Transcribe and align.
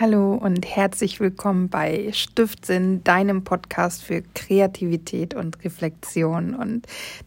Hallo 0.00 0.34
und 0.34 0.64
herzlich 0.64 1.18
willkommen 1.18 1.70
bei 1.70 2.12
Stiftsinn, 2.12 3.02
deinem 3.02 3.42
Podcast 3.42 4.04
für 4.04 4.22
Kreativität 4.32 5.34
und 5.34 5.64
Reflexion. 5.64 6.54
Und 6.54 6.86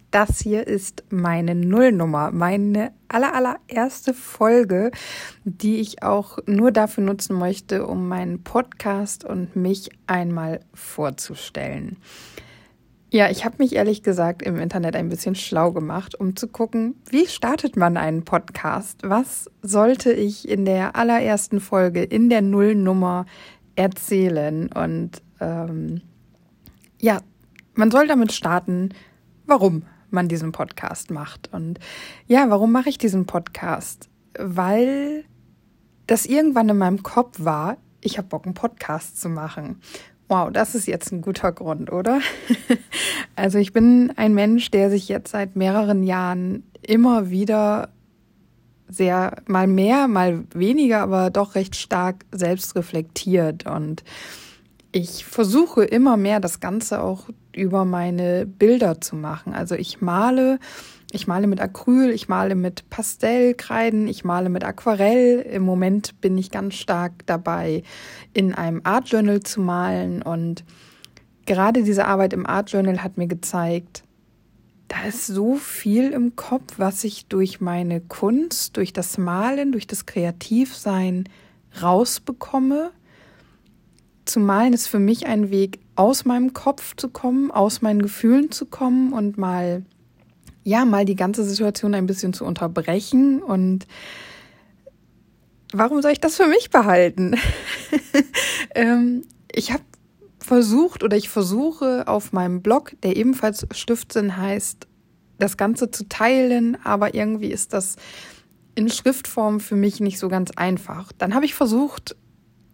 das 0.09 0.39
hier 0.39 0.65
ist 0.67 1.03
meine 1.09 1.53
Nullnummer, 1.53 2.31
meine 2.31 2.93
aller, 3.09 3.35
allererste 3.35 4.13
Folge, 4.13 4.91
die 5.43 5.81
ich 5.81 6.01
auch 6.01 6.37
nur 6.45 6.71
dafür 6.71 7.03
nutzen 7.03 7.37
möchte, 7.37 7.85
um 7.85 8.07
meinen 8.07 8.41
Podcast 8.41 9.25
und 9.25 9.53
mich 9.57 9.89
einmal 10.07 10.61
vorzustellen. 10.73 11.97
Ja, 13.13 13.29
ich 13.29 13.43
habe 13.43 13.57
mich 13.57 13.75
ehrlich 13.75 14.03
gesagt 14.03 14.41
im 14.41 14.57
Internet 14.57 14.95
ein 14.95 15.09
bisschen 15.09 15.35
schlau 15.35 15.73
gemacht, 15.73 16.17
um 16.17 16.37
zu 16.37 16.47
gucken, 16.47 16.95
wie 17.09 17.27
startet 17.27 17.75
man 17.75 17.97
einen 17.97 18.23
Podcast? 18.23 18.99
Was 19.03 19.51
sollte 19.61 20.13
ich 20.13 20.47
in 20.47 20.63
der 20.63 20.95
allerersten 20.95 21.59
Folge, 21.59 22.03
in 22.03 22.29
der 22.29 22.41
Nullnummer 22.41 23.25
erzählen? 23.75 24.71
Und 24.71 25.21
ähm, 25.41 25.99
ja, 27.01 27.19
man 27.73 27.91
soll 27.91 28.07
damit 28.07 28.31
starten, 28.31 28.93
warum 29.45 29.83
man 30.09 30.29
diesen 30.29 30.53
Podcast 30.53 31.11
macht. 31.11 31.51
Und 31.51 31.81
ja, 32.27 32.49
warum 32.49 32.71
mache 32.71 32.87
ich 32.87 32.97
diesen 32.97 33.25
Podcast? 33.25 34.07
Weil 34.39 35.25
das 36.07 36.25
irgendwann 36.25 36.69
in 36.69 36.77
meinem 36.77 37.03
Kopf 37.03 37.43
war, 37.43 37.75
ich 37.99 38.17
habe 38.17 38.27
Bock, 38.27 38.45
einen 38.45 38.53
Podcast 38.53 39.19
zu 39.21 39.29
machen. 39.29 39.81
Wow, 40.31 40.49
das 40.49 40.75
ist 40.75 40.87
jetzt 40.87 41.11
ein 41.11 41.19
guter 41.19 41.51
Grund, 41.51 41.91
oder? 41.91 42.21
also 43.35 43.57
ich 43.57 43.73
bin 43.73 44.13
ein 44.15 44.33
Mensch, 44.33 44.71
der 44.71 44.89
sich 44.89 45.09
jetzt 45.09 45.31
seit 45.31 45.57
mehreren 45.57 46.03
Jahren 46.03 46.63
immer 46.81 47.29
wieder 47.29 47.89
sehr, 48.87 49.35
mal 49.45 49.67
mehr, 49.67 50.07
mal 50.07 50.45
weniger, 50.53 51.01
aber 51.01 51.31
doch 51.31 51.55
recht 51.55 51.75
stark 51.75 52.23
selbst 52.31 52.77
reflektiert. 52.77 53.65
Und 53.65 54.05
ich 54.93 55.25
versuche 55.25 55.83
immer 55.83 56.15
mehr 56.15 56.39
das 56.39 56.61
Ganze 56.61 57.03
auch 57.03 57.27
über 57.53 57.83
meine 57.83 58.45
Bilder 58.45 59.01
zu 59.01 59.17
machen. 59.17 59.53
Also 59.53 59.75
ich 59.75 59.99
male 59.99 60.59
ich 61.11 61.27
male 61.27 61.47
mit 61.47 61.59
Acryl, 61.59 62.09
ich 62.09 62.27
male 62.29 62.55
mit 62.55 62.89
Pastellkreiden, 62.89 64.07
ich 64.07 64.23
male 64.23 64.49
mit 64.49 64.63
Aquarell. 64.63 65.39
Im 65.41 65.63
Moment 65.63 66.19
bin 66.21 66.37
ich 66.37 66.51
ganz 66.51 66.75
stark 66.75 67.25
dabei, 67.25 67.83
in 68.33 68.53
einem 68.53 68.81
Art 68.83 69.09
Journal 69.09 69.41
zu 69.41 69.61
malen. 69.61 70.21
Und 70.21 70.63
gerade 71.45 71.83
diese 71.83 72.05
Arbeit 72.05 72.33
im 72.33 72.45
Art 72.45 72.71
Journal 72.71 73.03
hat 73.03 73.17
mir 73.17 73.27
gezeigt, 73.27 74.03
da 74.87 75.03
ist 75.03 75.27
so 75.27 75.55
viel 75.55 76.11
im 76.11 76.35
Kopf, 76.35 76.73
was 76.77 77.03
ich 77.03 77.27
durch 77.27 77.61
meine 77.61 78.01
Kunst, 78.01 78.75
durch 78.75 78.91
das 78.91 79.17
Malen, 79.17 79.71
durch 79.71 79.87
das 79.87 80.05
Kreativsein 80.05 81.29
rausbekomme. 81.81 82.91
Zu 84.25 84.39
malen 84.39 84.73
ist 84.73 84.87
für 84.87 84.99
mich 84.99 85.27
ein 85.27 85.49
Weg, 85.49 85.79
aus 85.95 86.25
meinem 86.25 86.53
Kopf 86.53 86.95
zu 86.95 87.09
kommen, 87.09 87.51
aus 87.51 87.81
meinen 87.81 88.01
Gefühlen 88.01 88.51
zu 88.51 88.65
kommen 88.65 89.13
und 89.13 89.37
mal 89.37 89.83
ja, 90.63 90.85
mal 90.85 91.05
die 91.05 91.15
ganze 91.15 91.43
Situation 91.43 91.93
ein 91.93 92.05
bisschen 92.05 92.33
zu 92.33 92.45
unterbrechen 92.45 93.41
und 93.41 93.87
warum 95.73 96.01
soll 96.01 96.11
ich 96.11 96.21
das 96.21 96.37
für 96.37 96.47
mich 96.47 96.69
behalten? 96.69 97.35
ähm, 98.75 99.23
ich 99.51 99.71
habe 99.71 99.83
versucht 100.39 101.03
oder 101.03 101.17
ich 101.17 101.29
versuche 101.29 102.07
auf 102.07 102.33
meinem 102.33 102.61
Blog, 102.61 102.93
der 103.03 103.15
ebenfalls 103.15 103.65
Stiftsinn 103.71 104.37
heißt, 104.37 104.87
das 105.39 105.57
Ganze 105.57 105.91
zu 105.91 106.07
teilen, 106.07 106.77
aber 106.83 107.15
irgendwie 107.15 107.51
ist 107.51 107.73
das 107.73 107.95
in 108.75 108.89
Schriftform 108.89 109.59
für 109.59 109.75
mich 109.75 109.99
nicht 109.99 110.19
so 110.19 110.29
ganz 110.29 110.51
einfach. 110.51 111.11
Dann 111.17 111.33
habe 111.33 111.45
ich 111.45 111.53
versucht, 111.53 112.15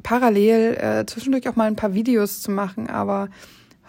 parallel 0.03 0.75
äh, 0.75 1.05
zwischendurch 1.05 1.47
auch 1.49 1.55
mal 1.55 1.67
ein 1.67 1.75
paar 1.75 1.93
Videos 1.93 2.41
zu 2.41 2.51
machen, 2.51 2.89
aber 2.89 3.29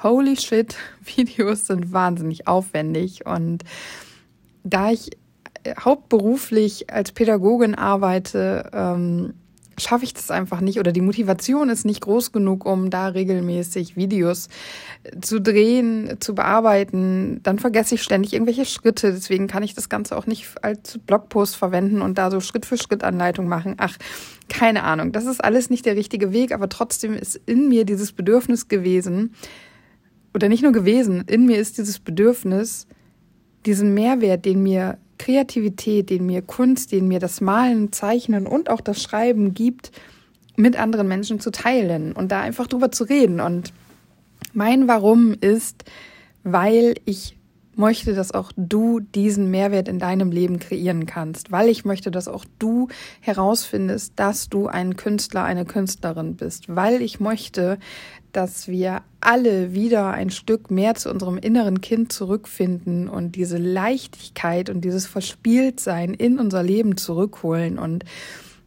holy 0.02 0.36
shit, 0.36 0.76
Videos 1.16 1.66
sind 1.66 1.92
wahnsinnig 1.92 2.46
aufwendig 2.46 3.26
und 3.26 3.64
da 4.64 4.90
ich 4.90 5.10
äh, 5.64 5.74
hauptberuflich 5.78 6.92
als 6.92 7.12
Pädagogin 7.12 7.74
arbeite, 7.74 8.70
ähm, 8.72 9.34
schaffe 9.80 10.04
ich 10.04 10.14
das 10.14 10.30
einfach 10.30 10.60
nicht 10.60 10.78
oder 10.78 10.92
die 10.92 11.00
Motivation 11.00 11.68
ist 11.68 11.84
nicht 11.84 12.00
groß 12.00 12.32
genug, 12.32 12.66
um 12.66 12.90
da 12.90 13.08
regelmäßig 13.08 13.96
Videos 13.96 14.48
äh, 15.04 15.20
zu 15.20 15.40
drehen, 15.40 16.16
zu 16.20 16.34
bearbeiten. 16.34 17.40
Dann 17.42 17.58
vergesse 17.58 17.94
ich 17.94 18.02
ständig 18.02 18.32
irgendwelche 18.32 18.64
Schritte. 18.64 19.12
Deswegen 19.12 19.46
kann 19.46 19.62
ich 19.62 19.74
das 19.74 19.88
Ganze 19.88 20.16
auch 20.16 20.26
nicht 20.26 20.48
als 20.62 20.98
Blogpost 20.98 21.56
verwenden 21.56 22.02
und 22.02 22.18
da 22.18 22.30
so 22.30 22.40
Schritt 22.40 22.66
für 22.66 22.76
Schritt 22.76 23.04
Anleitung 23.04 23.48
machen. 23.48 23.74
Ach, 23.78 23.96
keine 24.48 24.84
Ahnung. 24.84 25.12
Das 25.12 25.26
ist 25.26 25.42
alles 25.42 25.70
nicht 25.70 25.86
der 25.86 25.96
richtige 25.96 26.32
Weg, 26.32 26.52
aber 26.52 26.68
trotzdem 26.68 27.14
ist 27.14 27.40
in 27.46 27.68
mir 27.68 27.84
dieses 27.84 28.12
Bedürfnis 28.12 28.68
gewesen, 28.68 29.34
oder 30.38 30.48
nicht 30.48 30.62
nur 30.62 30.70
gewesen, 30.70 31.24
in 31.26 31.46
mir 31.46 31.56
ist 31.56 31.78
dieses 31.78 31.98
Bedürfnis, 31.98 32.86
diesen 33.66 33.92
Mehrwert, 33.92 34.44
den 34.44 34.62
mir 34.62 34.96
Kreativität, 35.18 36.10
den 36.10 36.26
mir 36.26 36.42
Kunst, 36.42 36.92
den 36.92 37.08
mir 37.08 37.18
das 37.18 37.40
Malen, 37.40 37.90
Zeichnen 37.90 38.46
und 38.46 38.70
auch 38.70 38.80
das 38.80 39.02
Schreiben 39.02 39.52
gibt, 39.52 39.90
mit 40.54 40.78
anderen 40.78 41.08
Menschen 41.08 41.40
zu 41.40 41.50
teilen 41.50 42.12
und 42.12 42.30
da 42.30 42.40
einfach 42.40 42.68
drüber 42.68 42.92
zu 42.92 43.02
reden. 43.02 43.40
Und 43.40 43.72
mein 44.52 44.86
Warum 44.86 45.34
ist, 45.40 45.82
weil 46.44 46.94
ich 47.04 47.36
möchte, 47.78 48.14
dass 48.14 48.32
auch 48.32 48.52
du 48.56 49.00
diesen 49.00 49.50
Mehrwert 49.50 49.88
in 49.88 49.98
deinem 49.98 50.30
Leben 50.30 50.58
kreieren 50.58 51.06
kannst, 51.06 51.50
weil 51.52 51.68
ich 51.68 51.84
möchte, 51.84 52.10
dass 52.10 52.28
auch 52.28 52.44
du 52.58 52.88
herausfindest, 53.20 54.14
dass 54.16 54.48
du 54.48 54.66
ein 54.66 54.96
Künstler, 54.96 55.44
eine 55.44 55.64
Künstlerin 55.64 56.36
bist, 56.36 56.74
weil 56.74 57.00
ich 57.00 57.20
möchte, 57.20 57.78
dass 58.32 58.68
wir 58.68 59.02
alle 59.20 59.72
wieder 59.72 60.10
ein 60.10 60.30
Stück 60.30 60.70
mehr 60.70 60.94
zu 60.94 61.10
unserem 61.10 61.38
inneren 61.38 61.80
Kind 61.80 62.12
zurückfinden 62.12 63.08
und 63.08 63.36
diese 63.36 63.58
Leichtigkeit 63.58 64.70
und 64.70 64.82
dieses 64.82 65.06
Verspieltsein 65.06 66.14
in 66.14 66.38
unser 66.38 66.62
Leben 66.62 66.96
zurückholen 66.96 67.78
und 67.78 68.04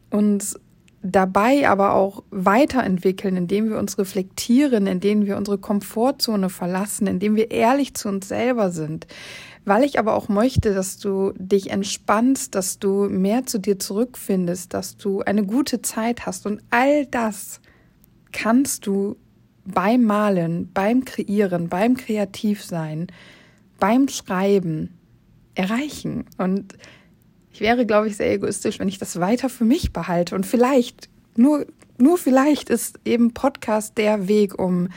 uns 0.09 0.59
dabei 1.03 1.67
aber 1.67 1.93
auch 1.93 2.23
weiterentwickeln, 2.29 3.35
indem 3.35 3.69
wir 3.69 3.77
uns 3.77 3.97
reflektieren, 3.97 4.87
indem 4.87 5.25
wir 5.25 5.37
unsere 5.37 5.57
Komfortzone 5.57 6.49
verlassen, 6.49 7.07
indem 7.07 7.35
wir 7.35 7.51
ehrlich 7.51 7.95
zu 7.95 8.07
uns 8.07 8.27
selber 8.27 8.71
sind. 8.71 9.07
Weil 9.65 9.83
ich 9.83 9.99
aber 9.99 10.15
auch 10.15 10.29
möchte, 10.29 10.73
dass 10.73 10.97
du 10.97 11.33
dich 11.37 11.69
entspannst, 11.69 12.55
dass 12.55 12.79
du 12.79 13.09
mehr 13.09 13.45
zu 13.45 13.59
dir 13.59 13.79
zurückfindest, 13.79 14.73
dass 14.73 14.97
du 14.97 15.21
eine 15.21 15.45
gute 15.45 15.81
Zeit 15.81 16.25
hast 16.25 16.45
und 16.45 16.61
all 16.69 17.05
das 17.05 17.61
kannst 18.31 18.87
du 18.87 19.17
beim 19.65 20.03
Malen, 20.03 20.69
beim 20.73 21.05
Kreieren, 21.05 21.69
beim 21.69 21.95
Kreativsein, 21.95 23.07
beim 23.79 24.07
Schreiben 24.07 24.97
erreichen. 25.55 26.25
Und 26.37 26.75
ich 27.53 27.61
wäre, 27.61 27.85
glaube 27.85 28.07
ich, 28.07 28.17
sehr 28.17 28.31
egoistisch, 28.31 28.79
wenn 28.79 28.87
ich 28.87 28.97
das 28.97 29.19
weiter 29.19 29.49
für 29.49 29.65
mich 29.65 29.91
behalte. 29.91 30.35
Und 30.35 30.45
vielleicht, 30.45 31.09
nur, 31.35 31.65
nur 31.97 32.17
vielleicht 32.17 32.69
ist 32.69 32.99
eben 33.05 33.33
Podcast 33.33 33.97
der 33.97 34.27
Weg, 34.27 34.57
um 34.57 34.89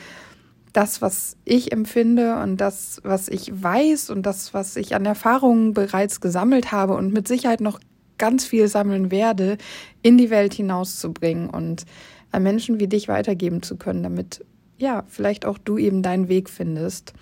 das, 0.73 1.01
was 1.01 1.37
ich 1.45 1.71
empfinde 1.71 2.37
und 2.41 2.57
das, 2.57 2.99
was 3.03 3.29
ich 3.29 3.51
weiß 3.63 4.09
und 4.09 4.25
das, 4.25 4.53
was 4.53 4.75
ich 4.75 4.93
an 4.95 5.05
Erfahrungen 5.05 5.73
bereits 5.73 6.19
gesammelt 6.19 6.71
habe 6.71 6.95
und 6.95 7.13
mit 7.13 7.27
Sicherheit 7.27 7.61
noch 7.61 7.79
ganz 8.17 8.45
viel 8.45 8.67
sammeln 8.67 9.11
werde, 9.11 9.57
in 10.01 10.17
die 10.17 10.29
Welt 10.29 10.53
hinauszubringen 10.53 11.49
und 11.49 11.85
an 12.31 12.43
Menschen 12.43 12.79
wie 12.79 12.87
dich 12.87 13.07
weitergeben 13.07 13.61
zu 13.61 13.77
können, 13.77 14.03
damit 14.03 14.43
ja, 14.77 15.03
vielleicht 15.07 15.45
auch 15.45 15.57
du 15.57 15.77
eben 15.77 16.01
deinen 16.01 16.27
Weg 16.27 16.49
findest, 16.49 17.13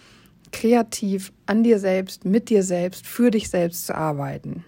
kreativ 0.52 1.32
an 1.46 1.64
dir 1.64 1.80
selbst, 1.80 2.26
mit 2.26 2.50
dir 2.50 2.64
selbst, 2.64 3.06
für 3.06 3.30
dich 3.32 3.50
selbst 3.50 3.86
zu 3.86 3.96
arbeiten. 3.96 4.64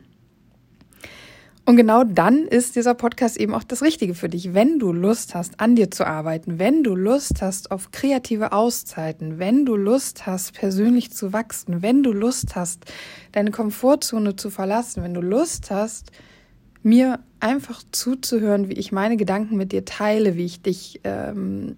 Und 1.68 1.78
genau 1.78 2.04
dann 2.04 2.48
ist 2.48 2.76
dieser 2.76 2.94
Podcast 2.94 3.38
eben 3.38 3.56
auch 3.56 3.64
das 3.64 3.82
Richtige 3.82 4.14
für 4.14 4.30
dich, 4.30 4.54
wenn 4.54 4.78
du 4.78 4.92
Lust 4.92 5.34
hast, 5.34 5.60
an 5.60 5.76
dir 5.76 5.90
zu 5.90 6.06
arbeiten, 6.06 6.60
wenn 6.60 6.84
du 6.84 6.94
Lust 6.94 7.42
hast 7.42 7.72
auf 7.72 7.90
kreative 7.90 8.52
Auszeiten, 8.52 9.40
wenn 9.40 9.66
du 9.66 9.76
Lust 9.76 10.28
hast, 10.28 10.54
persönlich 10.54 11.12
zu 11.12 11.34
wachsen, 11.34 11.82
wenn 11.82 12.04
du 12.04 12.12
Lust 12.12 12.56
hast, 12.56 12.86
deine 13.32 13.50
Komfortzone 13.50 14.36
zu 14.36 14.52
verlassen, 14.52 15.02
wenn 15.02 15.16
du 15.16 15.22
Lust 15.22 15.72
hast, 15.72 16.12
mir 16.84 17.20
einfach 17.40 17.82
zuzuhören, 17.92 18.70
wie 18.70 18.74
ich 18.74 18.92
meine 18.92 19.18
Gedanken 19.18 19.58
mit 19.58 19.72
dir 19.72 19.86
teile, 19.86 20.36
wie 20.36 20.46
ich 20.46 20.62
dich 20.62 21.02
ähm, 21.04 21.78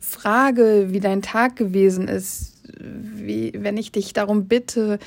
frage, 0.00 0.88
wie 0.90 0.98
dein 0.98 1.22
Tag 1.22 1.54
gewesen 1.54 2.08
ist, 2.08 2.60
wie, 2.76 3.52
wenn 3.56 3.76
ich 3.76 3.92
dich 3.92 4.12
darum 4.14 4.48
bitte, 4.48 4.98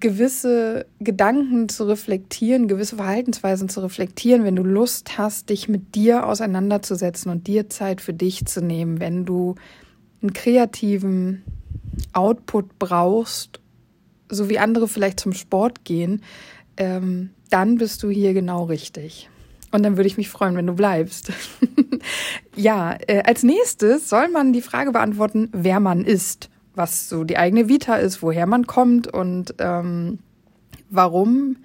gewisse 0.00 0.86
Gedanken 1.00 1.68
zu 1.68 1.84
reflektieren, 1.84 2.68
gewisse 2.68 2.96
Verhaltensweisen 2.96 3.68
zu 3.68 3.80
reflektieren, 3.80 4.44
wenn 4.44 4.56
du 4.56 4.62
Lust 4.62 5.18
hast, 5.18 5.50
dich 5.50 5.68
mit 5.68 5.94
dir 5.94 6.26
auseinanderzusetzen 6.26 7.30
und 7.30 7.46
dir 7.46 7.68
Zeit 7.68 8.00
für 8.00 8.12
dich 8.12 8.46
zu 8.46 8.60
nehmen, 8.60 9.00
wenn 9.00 9.24
du 9.24 9.54
einen 10.22 10.32
kreativen 10.32 11.42
Output 12.12 12.78
brauchst, 12.78 13.60
so 14.28 14.48
wie 14.48 14.58
andere 14.58 14.88
vielleicht 14.88 15.20
zum 15.20 15.32
Sport 15.32 15.84
gehen, 15.84 16.22
ähm, 16.76 17.30
dann 17.50 17.76
bist 17.76 18.02
du 18.02 18.10
hier 18.10 18.32
genau 18.32 18.64
richtig. 18.64 19.28
Und 19.70 19.82
dann 19.82 19.96
würde 19.96 20.06
ich 20.06 20.16
mich 20.16 20.28
freuen, 20.28 20.56
wenn 20.56 20.66
du 20.66 20.74
bleibst. 20.74 21.32
ja, 22.56 22.96
äh, 23.06 23.22
als 23.24 23.42
nächstes 23.42 24.08
soll 24.08 24.28
man 24.28 24.52
die 24.52 24.62
Frage 24.62 24.92
beantworten, 24.92 25.48
wer 25.52 25.80
man 25.80 26.04
ist, 26.04 26.48
was 26.74 27.08
so 27.08 27.24
die 27.24 27.38
eigene 27.38 27.68
Vita 27.68 27.96
ist, 27.96 28.22
woher 28.22 28.46
man 28.46 28.66
kommt 28.66 29.06
und 29.06 29.54
ähm, 29.58 30.18
warum 30.90 31.56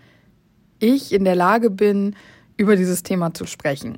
ich 0.80 1.14
in 1.14 1.26
der 1.26 1.36
Lage 1.36 1.70
bin, 1.70 2.16
über 2.58 2.76
dieses 2.76 3.04
Thema 3.04 3.34
zu 3.34 3.46
sprechen. 3.46 3.98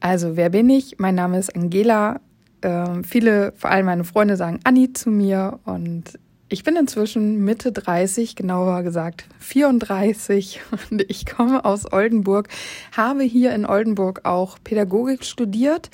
Also, 0.00 0.36
wer 0.36 0.50
bin 0.50 0.70
ich? 0.70 0.98
Mein 0.98 1.16
Name 1.16 1.38
ist 1.38 1.54
Angela. 1.54 2.20
Ähm, 2.62 3.04
viele, 3.04 3.52
vor 3.56 3.70
allem 3.70 3.86
meine 3.86 4.04
Freunde, 4.04 4.36
sagen 4.36 4.60
Anni 4.64 4.92
zu 4.92 5.10
mir 5.10 5.58
und 5.64 6.18
ich 6.50 6.64
bin 6.64 6.76
inzwischen 6.76 7.44
Mitte 7.44 7.72
30, 7.72 8.34
genauer 8.34 8.82
gesagt 8.82 9.26
34 9.40 10.60
und 10.90 11.02
ich 11.08 11.26
komme 11.26 11.64
aus 11.64 11.92
Oldenburg, 11.92 12.48
habe 12.96 13.22
hier 13.22 13.52
in 13.54 13.66
Oldenburg 13.66 14.24
auch 14.24 14.58
Pädagogik 14.62 15.24
studiert 15.24 15.90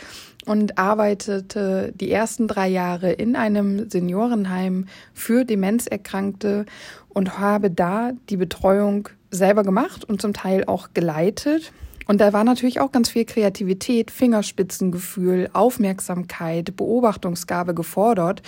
und 0.47 0.79
arbeitete 0.79 1.93
die 1.95 2.11
ersten 2.11 2.49
drei 2.49 2.69
Jahre 2.69 3.13
in 3.13 3.37
einem 3.37 3.89
Seniorenheim 3.91 4.87
für 5.13 5.45
Demenzerkrankte 5.45 6.67
und 7.09 7.39
habe 7.39 7.71
da 7.71 8.13
die 8.29 8.37
Betreuung 8.37 9.09
selber 9.31 9.63
gemacht 9.63 10.05
und 10.05 10.21
zum 10.21 10.33
Teil 10.33 10.65
auch 10.65 10.89
geleitet. 10.95 11.73
Und 12.07 12.21
da 12.21 12.33
war 12.33 12.45
natürlich 12.45 12.81
auch 12.81 12.93
ganz 12.93 13.09
viel 13.09 13.25
Kreativität, 13.25 14.11
Fingerspitzengefühl, 14.11 15.49
Aufmerksamkeit, 15.53 16.77
Beobachtungsgabe 16.77 17.75
gefordert. 17.75 18.43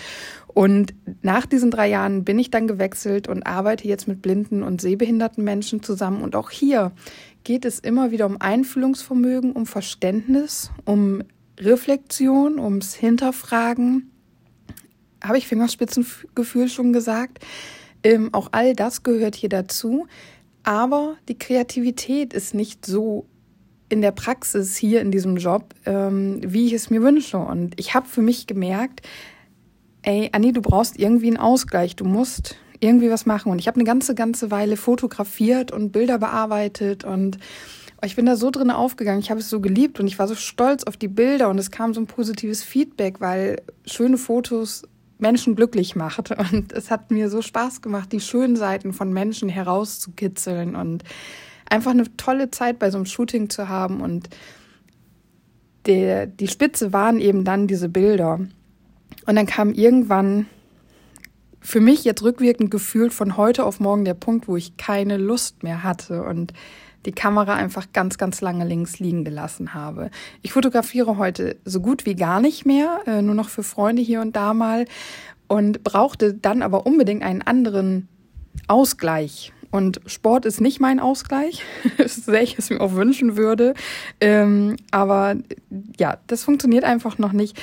Und 0.47 0.95
nach 1.23 1.47
diesen 1.47 1.71
drei 1.71 1.89
Jahren 1.89 2.25
bin 2.25 2.39
ich 2.39 2.51
dann 2.51 2.67
gewechselt 2.67 3.29
und 3.29 3.47
arbeite 3.47 3.89
jetzt 3.89 4.09
mit 4.09 4.23
blinden 4.23 4.63
und 4.63 4.81
sehbehinderten 4.81 5.43
Menschen 5.43 5.83
zusammen. 5.83 6.23
Und 6.23 6.37
auch 6.37 6.51
hier 6.51 6.93
geht 7.45 7.65
es 7.65 7.79
immer 7.79 8.11
wieder 8.11 8.27
um 8.27 8.41
Einfühlungsvermögen, 8.41 9.53
um 9.53 9.67
Verständnis, 9.67 10.71
um 10.85 11.23
Reflexion, 11.59 12.59
ums 12.59 12.95
Hinterfragen. 12.95 14.11
Habe 15.23 15.39
ich 15.39 15.47
Fingerspitzengefühl 15.47 16.69
schon 16.69 16.93
gesagt? 16.93 17.39
Ähm, 18.03 18.33
auch 18.33 18.49
all 18.53 18.75
das 18.75 19.03
gehört 19.03 19.35
hier 19.35 19.49
dazu. 19.49 20.07
Aber 20.63 21.17
die 21.29 21.39
Kreativität 21.39 22.33
ist 22.33 22.55
nicht 22.55 22.85
so 22.85 23.27
in 23.89 24.03
der 24.03 24.11
Praxis 24.13 24.77
hier 24.77 25.01
in 25.01 25.11
diesem 25.11 25.37
Job, 25.37 25.75
ähm, 25.85 26.41
wie 26.45 26.67
ich 26.67 26.73
es 26.73 26.91
mir 26.91 27.03
wünsche. 27.03 27.39
Und 27.39 27.79
ich 27.79 27.95
habe 27.95 28.09
für 28.09 28.23
mich 28.23 28.47
gemerkt, 28.47 29.03
ey, 30.03 30.29
Anni, 30.33 30.53
du 30.53 30.61
brauchst 30.61 30.99
irgendwie 30.99 31.29
einen 31.29 31.37
Ausgleich. 31.37 31.97
Du 31.97 32.05
musst 32.05 32.57
irgendwie 32.81 33.11
was 33.11 33.27
machen. 33.27 33.53
Und 33.53 33.59
ich 33.59 33.69
habe 33.69 33.77
eine 33.77 33.85
ganze, 33.85 34.15
ganze 34.15 34.51
Weile 34.51 34.77
fotografiert 34.77 35.73
und 35.73 35.93
Bilder 35.93 36.19
bearbeitet 36.19 37.05
und 37.05 37.39
ich 38.05 38.17
bin 38.17 38.27
da 38.27 38.37
so 38.37 38.51
drin 38.51 38.71
aufgegangen. 38.71 39.21
Ich 39.21 39.31
habe 39.31 39.41
es 39.41 39.49
so 39.49 39.61
geliebt 39.61 40.01
und 40.01 40.07
ich 40.07 40.19
war 40.19 40.29
so 40.29 40.35
stolz 40.35 40.85
auf 40.85 40.97
die 40.97 41.09
Bilder 41.09 41.49
und 41.49 41.59
es 41.59 41.71
kam 41.71 41.95
so 41.95 42.01
ein 42.01 42.07
positives 42.07 42.63
Feedback, 42.63 43.21
weil 43.21 43.63
schöne 43.87 44.19
Fotos 44.19 44.83
Menschen 45.19 45.57
glücklich 45.57 45.97
macht. 45.97 46.31
Und 46.53 46.73
es 46.73 46.91
hat 46.91 47.11
mir 47.11 47.31
so 47.31 47.41
Spaß 47.41 47.81
gemacht, 47.81 48.13
die 48.13 48.21
schönen 48.21 48.57
Seiten 48.57 48.93
von 48.93 49.13
Menschen 49.13 49.49
herauszukitzeln 49.49 50.77
und 50.77 51.05
einfach 51.69 51.93
eine 51.93 52.15
tolle 52.17 52.51
Zeit 52.51 52.79
bei 52.79 52.91
so 52.91 52.99
einem 52.99 53.07
Shooting 53.07 53.49
zu 53.49 53.69
haben. 53.69 54.03
Und 54.03 54.29
der, 55.87 56.27
die 56.27 56.49
Spitze 56.49 56.93
waren 56.93 57.19
eben 57.19 57.45
dann 57.45 57.67
diese 57.67 57.89
Bilder. 57.89 58.41
Und 59.27 59.37
dann 59.37 59.47
kam 59.47 59.73
irgendwann 59.73 60.47
für 61.61 61.81
mich 61.81 62.05
jetzt 62.05 62.23
rückwirkend 62.23 62.71
gefühlt 62.71 63.13
von 63.13 63.37
heute 63.37 63.65
auf 63.65 63.81
morgen 63.81 64.05
der 64.05 64.15
Punkt, 64.15 64.47
wo 64.47 64.57
ich 64.57 64.77
keine 64.77 65.17
Lust 65.17 65.63
mehr 65.63 65.83
hatte 65.83 66.23
und 66.23 66.53
die 67.07 67.13
Kamera 67.13 67.55
einfach 67.55 67.87
ganz, 67.93 68.19
ganz 68.19 68.41
lange 68.41 68.65
links 68.65 68.99
liegen 68.99 69.25
gelassen 69.25 69.73
habe. 69.73 70.11
Ich 70.43 70.53
fotografiere 70.53 71.17
heute 71.17 71.57
so 71.65 71.81
gut 71.81 72.05
wie 72.05 72.17
gar 72.17 72.41
nicht 72.41 72.67
mehr, 72.67 73.01
äh, 73.07 73.23
nur 73.23 73.35
noch 73.35 73.49
für 73.49 73.63
Freunde 73.63 74.03
hier 74.03 74.21
und 74.21 74.37
da 74.37 74.53
mal 74.53 74.85
und 75.49 75.85
brauchte 75.85 76.35
dann 76.35 76.63
aber 76.63 76.87
unbedingt 76.87 77.23
einen 77.23 77.43
anderen 77.43 78.09
Ausgleich. 78.69 79.53
Und 79.71 80.01
Sport 80.07 80.47
ist 80.47 80.61
nicht 80.61 80.81
mein 80.81 81.01
Ausgleich, 81.01 81.63
so 81.99 82.33
sehr 82.33 82.43
ich 82.43 82.59
es 82.59 82.71
mir 82.71 82.81
auch 82.81 82.95
wünschen 82.95 83.37
würde. 83.37 83.75
Ähm, 84.21 84.77
aber 84.91 85.37
ja, 85.99 86.19
das 86.27 86.45
funktioniert 86.45 86.85
einfach 86.85 87.19
noch 87.19 87.33
nicht. 87.33 87.61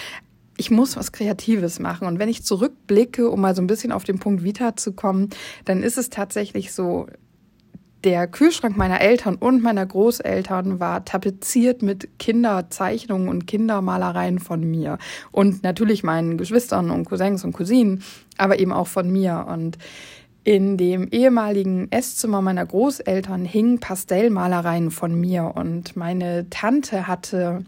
Ich 0.56 0.69
muss 0.69 0.96
was 0.96 1.12
Kreatives 1.12 1.80
machen. 1.80 2.07
Und 2.07 2.19
wenn 2.19 2.30
ich 2.30 2.44
zurückblicke, 2.44 3.30
um 3.30 3.42
mal 3.42 3.56
so 3.56 3.62
ein 3.62 3.68
bisschen 3.68 3.92
auf 3.92 4.04
den 4.04 4.19
Punkt 4.19 4.44
Vita 4.44 4.75
zu 4.75 4.94
kommen, 4.94 5.30
dann 5.66 5.81
ist 5.81 5.98
es 5.98 6.10
tatsächlich 6.10 6.72
so, 6.72 7.07
der 8.03 8.27
Kühlschrank 8.27 8.75
meiner 8.75 9.01
Eltern 9.01 9.35
und 9.35 9.63
meiner 9.63 9.85
Großeltern 9.85 10.79
war 10.79 11.05
tapeziert 11.05 11.81
mit 11.81 12.19
Kinderzeichnungen 12.19 13.29
und 13.29 13.47
Kindermalereien 13.47 14.39
von 14.39 14.61
mir. 14.61 14.97
Und 15.31 15.63
natürlich 15.63 16.03
meinen 16.03 16.38
Geschwistern 16.38 16.91
und 16.91 17.05
Cousins 17.05 17.44
und 17.44 17.53
Cousinen, 17.53 18.03
aber 18.38 18.59
eben 18.59 18.73
auch 18.73 18.88
von 18.88 19.11
mir. 19.11 19.45
Und 19.50 19.77
in 20.44 20.77
dem 20.77 21.07
ehemaligen 21.09 21.89
Esszimmer 21.91 22.41
meiner 22.41 22.65
Großeltern 22.65 23.45
hingen 23.45 23.79
Pastellmalereien 23.79 24.91
von 24.91 25.15
mir 25.15 25.53
und 25.55 25.95
meine 25.95 26.50
Tante 26.50 27.07
hatte 27.07 27.63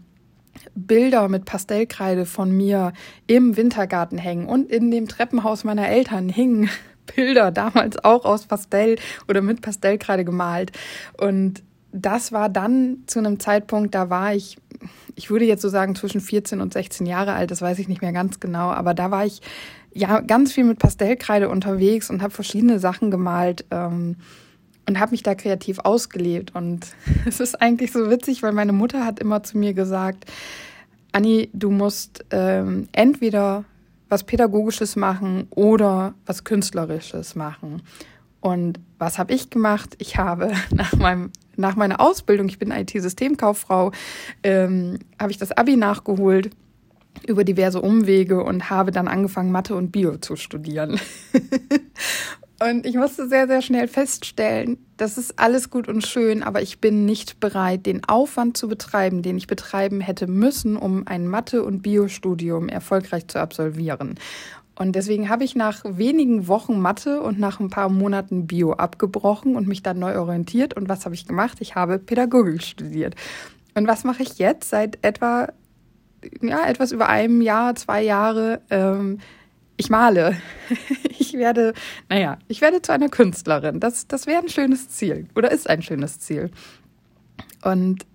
Bilder 0.74 1.28
mit 1.28 1.46
Pastellkreide 1.46 2.26
von 2.26 2.50
mir 2.50 2.92
im 3.26 3.56
Wintergarten 3.56 4.18
hängen 4.18 4.46
und 4.46 4.70
in 4.70 4.90
dem 4.90 5.08
Treppenhaus 5.08 5.64
meiner 5.64 5.88
Eltern 5.88 6.28
hingen 6.28 6.68
Bilder 7.14 7.50
damals 7.50 8.02
auch 8.04 8.24
aus 8.24 8.46
Pastell 8.46 8.96
oder 9.28 9.42
mit 9.42 9.62
Pastellkreide 9.62 10.24
gemalt 10.24 10.72
und 11.18 11.62
das 11.92 12.30
war 12.30 12.48
dann 12.48 12.98
zu 13.06 13.18
einem 13.18 13.40
Zeitpunkt, 13.40 13.94
da 13.94 14.10
war 14.10 14.34
ich, 14.34 14.58
ich 15.14 15.30
würde 15.30 15.46
jetzt 15.46 15.62
so 15.62 15.68
sagen 15.68 15.94
zwischen 15.94 16.20
14 16.20 16.60
und 16.60 16.72
16 16.72 17.06
Jahre 17.06 17.32
alt, 17.32 17.50
das 17.50 17.62
weiß 17.62 17.78
ich 17.78 17.88
nicht 17.88 18.02
mehr 18.02 18.12
ganz 18.12 18.38
genau, 18.38 18.70
aber 18.70 18.92
da 18.92 19.10
war 19.10 19.24
ich 19.24 19.40
ja 19.96 20.20
ganz 20.20 20.52
viel 20.52 20.64
mit 20.64 20.78
Pastellkreide 20.78 21.48
unterwegs 21.48 22.10
und 22.10 22.22
habe 22.22 22.32
verschiedene 22.32 22.78
Sachen 22.78 23.10
gemalt 23.10 23.64
ähm, 23.70 24.16
und 24.86 25.00
habe 25.00 25.12
mich 25.12 25.22
da 25.22 25.34
kreativ 25.34 25.78
ausgelebt. 25.80 26.54
Und 26.54 26.86
es 27.26 27.40
ist 27.40 27.60
eigentlich 27.60 27.92
so 27.92 28.10
witzig, 28.10 28.42
weil 28.42 28.52
meine 28.52 28.72
Mutter 28.72 29.06
hat 29.06 29.18
immer 29.18 29.42
zu 29.42 29.56
mir 29.56 29.72
gesagt, 29.72 30.26
Anni, 31.12 31.48
du 31.54 31.70
musst 31.70 32.26
ähm, 32.30 32.88
entweder 32.92 33.64
was 34.08 34.24
Pädagogisches 34.24 34.96
machen 34.96 35.46
oder 35.50 36.14
was 36.26 36.44
Künstlerisches 36.44 37.34
machen. 37.34 37.82
Und 38.40 38.78
was 38.98 39.18
habe 39.18 39.34
ich 39.34 39.50
gemacht? 39.50 39.96
Ich 39.98 40.16
habe 40.16 40.52
nach 40.70 40.94
meinem 40.94 41.30
nach 41.58 41.74
meiner 41.74 42.00
Ausbildung, 42.00 42.48
ich 42.48 42.58
bin 42.58 42.70
IT-Systemkauffrau, 42.70 43.90
ähm, 44.42 44.98
habe 45.18 45.30
ich 45.32 45.38
das 45.38 45.52
Abi 45.52 45.76
nachgeholt 45.76 46.50
über 47.26 47.44
diverse 47.44 47.80
Umwege 47.80 48.44
und 48.44 48.68
habe 48.68 48.90
dann 48.90 49.08
angefangen, 49.08 49.50
Mathe 49.50 49.74
und 49.74 49.90
Bio 49.90 50.18
zu 50.18 50.36
studieren. 50.36 51.00
und 52.60 52.86
ich 52.86 52.96
musste 52.96 53.28
sehr, 53.28 53.46
sehr 53.46 53.62
schnell 53.62 53.88
feststellen, 53.88 54.78
das 54.96 55.18
ist 55.18 55.38
alles 55.38 55.70
gut 55.70 55.88
und 55.88 56.06
schön, 56.06 56.42
aber 56.42 56.62
ich 56.62 56.80
bin 56.80 57.04
nicht 57.04 57.38
bereit, 57.38 57.86
den 57.86 58.04
Aufwand 58.04 58.56
zu 58.56 58.68
betreiben, 58.68 59.22
den 59.22 59.36
ich 59.36 59.46
betreiben 59.46 60.00
hätte 60.00 60.26
müssen, 60.26 60.76
um 60.76 61.06
ein 61.06 61.28
Mathe- 61.28 61.64
und 61.64 61.82
Bio-Studium 61.82 62.68
erfolgreich 62.68 63.28
zu 63.28 63.40
absolvieren. 63.40 64.18
Und 64.78 64.92
deswegen 64.94 65.28
habe 65.28 65.44
ich 65.44 65.54
nach 65.54 65.82
wenigen 65.84 66.48
Wochen 66.48 66.80
Mathe 66.80 67.22
und 67.22 67.38
nach 67.38 67.60
ein 67.60 67.70
paar 67.70 67.88
Monaten 67.88 68.46
Bio 68.46 68.72
abgebrochen 68.72 69.56
und 69.56 69.66
mich 69.66 69.82
dann 69.82 69.98
neu 69.98 70.18
orientiert. 70.18 70.74
Und 70.74 70.88
was 70.88 71.06
habe 71.06 71.14
ich 71.14 71.26
gemacht? 71.26 71.58
Ich 71.60 71.74
habe 71.74 71.98
Pädagogik 71.98 72.62
studiert. 72.62 73.14
Und 73.74 73.86
was 73.86 74.04
mache 74.04 74.22
ich 74.22 74.38
jetzt? 74.38 74.68
Seit 74.68 74.98
etwa 75.02 75.48
ja, 76.42 76.66
etwas 76.66 76.92
über 76.92 77.08
einem 77.08 77.40
Jahr, 77.40 77.74
zwei 77.74 78.02
Jahre, 78.02 78.60
ähm, 78.70 79.18
ich 79.76 79.90
male. 79.90 80.36
Ich 81.18 81.32
werde, 81.32 81.72
naja, 82.08 82.38
ich 82.46 82.60
werde 82.60 82.82
zu 82.82 82.92
einer 82.92 83.08
Künstlerin. 83.08 83.80
Das, 83.80 84.06
das 84.06 84.26
wäre 84.26 84.42
ein 84.42 84.48
schönes 84.48 84.88
Ziel 84.90 85.26
oder 85.34 85.50
ist 85.50 85.68
ein 85.68 85.82
schönes 85.82 86.20
Ziel. 86.20 86.50
Und 87.64 88.06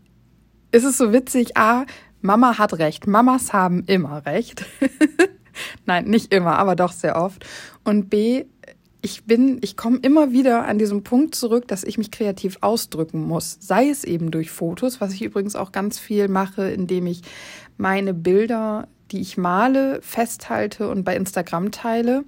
ist 0.72 0.86
es 0.86 0.98
so 0.98 1.12
witzig, 1.12 1.58
A, 1.58 1.86
Mama 2.22 2.58
hat 2.58 2.78
recht. 2.80 3.08
Mamas 3.08 3.52
haben 3.52 3.84
immer 3.86 4.26
recht. 4.26 4.66
Nein, 5.86 6.06
nicht 6.06 6.34
immer, 6.34 6.58
aber 6.58 6.76
doch 6.76 6.94
sehr 6.94 7.18
oft. 7.18 7.46
Und 7.84 8.10
B, 8.10 8.46
ich 9.02 9.26
bin, 9.26 9.60
ich 9.62 9.76
komme 9.76 9.98
immer 10.02 10.32
wieder 10.32 10.66
an 10.66 10.78
diesem 10.78 11.04
Punkt 11.04 11.36
zurück, 11.36 11.68
dass 11.68 11.84
ich 11.84 11.98
mich 11.98 12.12
kreativ 12.12 12.60
ausdrücken 12.62 13.28
muss. 13.28 13.58
Sei 13.60 13.90
es 13.90 14.04
eben 14.04 14.32
durch 14.32 14.52
Fotos, 14.52 15.02
was 15.02 15.14
ich 15.14 15.24
übrigens 15.24 15.56
auch 15.56 15.72
ganz 15.72 16.00
viel 16.00 16.28
mache, 16.28 16.70
indem 16.70 17.08
ich 17.08 17.22
meine 17.78 18.14
Bilder, 18.14 18.88
die 19.12 19.22
ich 19.22 19.38
male, 19.38 20.02
festhalte 20.02 20.90
und 20.90 21.04
bei 21.04 21.16
Instagram 21.16 21.72
teile. 21.72 22.24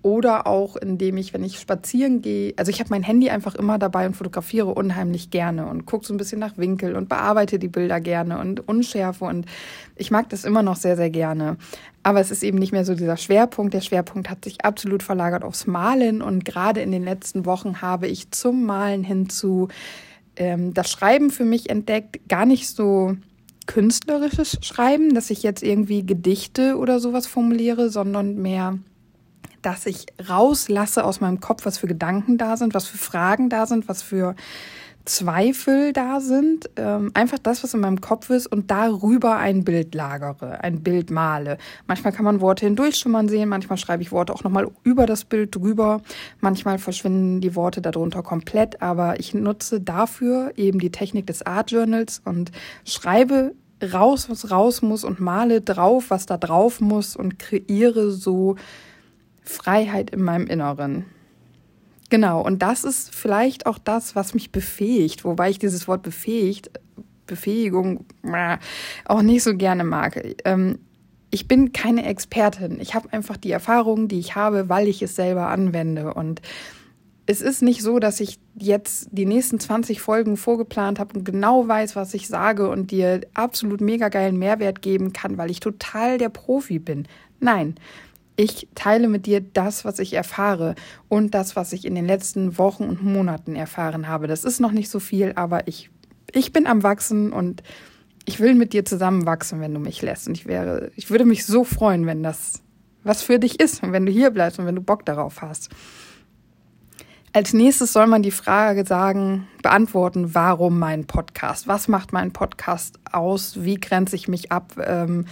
Oder 0.00 0.46
auch 0.46 0.76
indem 0.76 1.16
ich, 1.16 1.34
wenn 1.34 1.42
ich 1.42 1.58
spazieren 1.58 2.22
gehe, 2.22 2.54
also 2.56 2.70
ich 2.70 2.78
habe 2.78 2.90
mein 2.90 3.02
Handy 3.02 3.30
einfach 3.30 3.56
immer 3.56 3.78
dabei 3.78 4.06
und 4.06 4.14
fotografiere 4.14 4.68
unheimlich 4.68 5.30
gerne 5.30 5.66
und 5.66 5.86
gucke 5.86 6.06
so 6.06 6.14
ein 6.14 6.18
bisschen 6.18 6.38
nach 6.38 6.56
Winkel 6.56 6.94
und 6.94 7.08
bearbeite 7.08 7.58
die 7.58 7.66
Bilder 7.66 8.00
gerne 8.00 8.38
und 8.38 8.68
Unschärfe 8.68 9.24
und 9.24 9.46
ich 9.96 10.12
mag 10.12 10.28
das 10.28 10.44
immer 10.44 10.62
noch 10.62 10.76
sehr, 10.76 10.96
sehr 10.96 11.10
gerne. 11.10 11.56
Aber 12.04 12.20
es 12.20 12.30
ist 12.30 12.44
eben 12.44 12.58
nicht 12.58 12.70
mehr 12.70 12.84
so 12.84 12.94
dieser 12.94 13.16
Schwerpunkt. 13.16 13.74
Der 13.74 13.80
Schwerpunkt 13.80 14.30
hat 14.30 14.44
sich 14.44 14.64
absolut 14.64 15.02
verlagert 15.02 15.42
aufs 15.42 15.66
Malen 15.66 16.22
und 16.22 16.44
gerade 16.44 16.80
in 16.80 16.92
den 16.92 17.02
letzten 17.02 17.44
Wochen 17.44 17.82
habe 17.82 18.06
ich 18.06 18.30
zum 18.30 18.64
Malen 18.64 19.02
hinzu 19.02 19.66
ähm, 20.36 20.74
das 20.74 20.90
Schreiben 20.92 21.30
für 21.30 21.44
mich 21.44 21.70
entdeckt, 21.70 22.28
gar 22.28 22.46
nicht 22.46 22.68
so 22.68 23.16
künstlerisches 23.68 24.58
Schreiben, 24.62 25.14
dass 25.14 25.30
ich 25.30 25.44
jetzt 25.44 25.62
irgendwie 25.62 26.04
Gedichte 26.04 26.76
oder 26.76 26.98
sowas 26.98 27.28
formuliere, 27.28 27.90
sondern 27.90 28.34
mehr, 28.36 28.78
dass 29.62 29.86
ich 29.86 30.06
rauslasse 30.28 31.04
aus 31.04 31.20
meinem 31.20 31.38
Kopf, 31.38 31.66
was 31.66 31.78
für 31.78 31.86
Gedanken 31.86 32.38
da 32.38 32.56
sind, 32.56 32.74
was 32.74 32.88
für 32.88 32.98
Fragen 32.98 33.50
da 33.50 33.66
sind, 33.66 33.86
was 33.86 34.02
für 34.02 34.34
Zweifel 35.08 35.92
da 35.94 36.20
sind, 36.20 36.68
ähm, 36.76 37.10
einfach 37.14 37.38
das, 37.38 37.64
was 37.64 37.72
in 37.72 37.80
meinem 37.80 38.00
Kopf 38.00 38.28
ist 38.28 38.46
und 38.46 38.70
darüber 38.70 39.36
ein 39.36 39.64
Bild 39.64 39.94
lagere, 39.94 40.62
ein 40.62 40.82
Bild 40.82 41.10
male. 41.10 41.56
Manchmal 41.86 42.12
kann 42.12 42.26
man 42.26 42.42
Worte 42.42 42.66
hindurchschimmern 42.66 43.28
sehen, 43.28 43.48
manchmal 43.48 43.78
schreibe 43.78 44.02
ich 44.02 44.12
Worte 44.12 44.34
auch 44.34 44.44
nochmal 44.44 44.68
über 44.84 45.06
das 45.06 45.24
Bild 45.24 45.54
drüber, 45.54 46.02
manchmal 46.40 46.78
verschwinden 46.78 47.40
die 47.40 47.56
Worte 47.56 47.80
darunter 47.80 48.22
komplett, 48.22 48.82
aber 48.82 49.18
ich 49.18 49.32
nutze 49.32 49.80
dafür 49.80 50.52
eben 50.56 50.78
die 50.78 50.92
Technik 50.92 51.26
des 51.26 51.44
Art 51.44 51.70
Journals 51.70 52.20
und 52.24 52.52
schreibe 52.84 53.54
raus, 53.82 54.28
was 54.28 54.50
raus 54.50 54.82
muss 54.82 55.04
und 55.04 55.20
male 55.20 55.62
drauf, 55.62 56.10
was 56.10 56.26
da 56.26 56.36
drauf 56.36 56.80
muss 56.80 57.16
und 57.16 57.38
kreiere 57.38 58.10
so 58.10 58.56
Freiheit 59.42 60.10
in 60.10 60.22
meinem 60.22 60.46
Inneren. 60.46 61.06
Genau, 62.10 62.40
und 62.40 62.62
das 62.62 62.84
ist 62.84 63.14
vielleicht 63.14 63.66
auch 63.66 63.78
das, 63.78 64.16
was 64.16 64.32
mich 64.32 64.50
befähigt, 64.50 65.24
wobei 65.24 65.50
ich 65.50 65.58
dieses 65.58 65.86
Wort 65.88 66.02
befähigt, 66.02 66.70
Befähigung 67.26 68.06
äh, 68.24 68.56
auch 69.04 69.22
nicht 69.22 69.42
so 69.42 69.54
gerne 69.54 69.84
mag. 69.84 70.36
Ähm, 70.44 70.78
ich 71.30 71.46
bin 71.46 71.72
keine 71.72 72.06
Expertin. 72.06 72.80
Ich 72.80 72.94
habe 72.94 73.12
einfach 73.12 73.36
die 73.36 73.50
Erfahrungen, 73.50 74.08
die 74.08 74.18
ich 74.18 74.34
habe, 74.34 74.68
weil 74.68 74.88
ich 74.88 75.02
es 75.02 75.14
selber 75.14 75.48
anwende. 75.48 76.14
Und 76.14 76.40
es 77.26 77.42
ist 77.42 77.60
nicht 77.60 77.82
so, 77.82 77.98
dass 77.98 78.20
ich 78.20 78.38
jetzt 78.54 79.08
die 79.12 79.26
nächsten 79.26 79.60
20 79.60 80.00
Folgen 80.00 80.38
vorgeplant 80.38 80.98
habe 80.98 81.18
und 81.18 81.24
genau 81.24 81.68
weiß, 81.68 81.94
was 81.94 82.14
ich 82.14 82.26
sage 82.26 82.70
und 82.70 82.90
dir 82.90 83.20
absolut 83.34 83.82
mega 83.82 84.08
geilen 84.08 84.38
Mehrwert 84.38 84.80
geben 84.80 85.12
kann, 85.12 85.36
weil 85.36 85.50
ich 85.50 85.60
total 85.60 86.16
der 86.16 86.30
Profi 86.30 86.78
bin. 86.78 87.06
Nein, 87.40 87.74
ich 88.38 88.68
teile 88.76 89.08
mit 89.08 89.26
dir 89.26 89.40
das, 89.40 89.84
was 89.84 89.98
ich 89.98 90.14
erfahre 90.14 90.76
und 91.08 91.34
das, 91.34 91.56
was 91.56 91.72
ich 91.72 91.84
in 91.84 91.96
den 91.96 92.06
letzten 92.06 92.56
Wochen 92.56 92.84
und 92.84 93.02
Monaten 93.02 93.56
erfahren 93.56 94.06
habe. 94.06 94.28
Das 94.28 94.44
ist 94.44 94.60
noch 94.60 94.70
nicht 94.70 94.90
so 94.90 95.00
viel, 95.00 95.32
aber 95.34 95.66
ich, 95.66 95.90
ich 96.32 96.52
bin 96.52 96.68
am 96.68 96.84
Wachsen 96.84 97.32
und 97.32 97.64
ich 98.26 98.38
will 98.38 98.54
mit 98.54 98.72
dir 98.72 98.84
zusammen 98.84 99.26
wachsen, 99.26 99.60
wenn 99.60 99.74
du 99.74 99.80
mich 99.80 100.02
lässt. 100.02 100.28
Und 100.28 100.38
ich 100.38 100.46
wäre, 100.46 100.92
ich 100.94 101.10
würde 101.10 101.24
mich 101.24 101.46
so 101.46 101.64
freuen, 101.64 102.06
wenn 102.06 102.22
das 102.22 102.62
was 103.02 103.22
für 103.22 103.40
dich 103.40 103.58
ist 103.58 103.82
und 103.82 103.90
wenn 103.90 104.06
du 104.06 104.12
hier 104.12 104.30
bleibst 104.30 104.60
und 104.60 104.66
wenn 104.66 104.76
du 104.76 104.82
Bock 104.82 105.04
darauf 105.04 105.42
hast. 105.42 105.70
Als 107.32 107.52
nächstes 107.52 107.92
soll 107.92 108.06
man 108.06 108.22
die 108.22 108.30
Frage 108.30 108.86
sagen, 108.86 109.48
beantworten, 109.62 110.36
warum 110.36 110.78
mein 110.78 111.06
Podcast? 111.06 111.66
Was 111.66 111.88
macht 111.88 112.12
mein 112.12 112.32
Podcast 112.32 113.00
aus? 113.10 113.64
Wie 113.64 113.80
grenze 113.80 114.14
ich 114.14 114.28
mich 114.28 114.52
ab? 114.52 114.74
Ähm, 114.80 115.26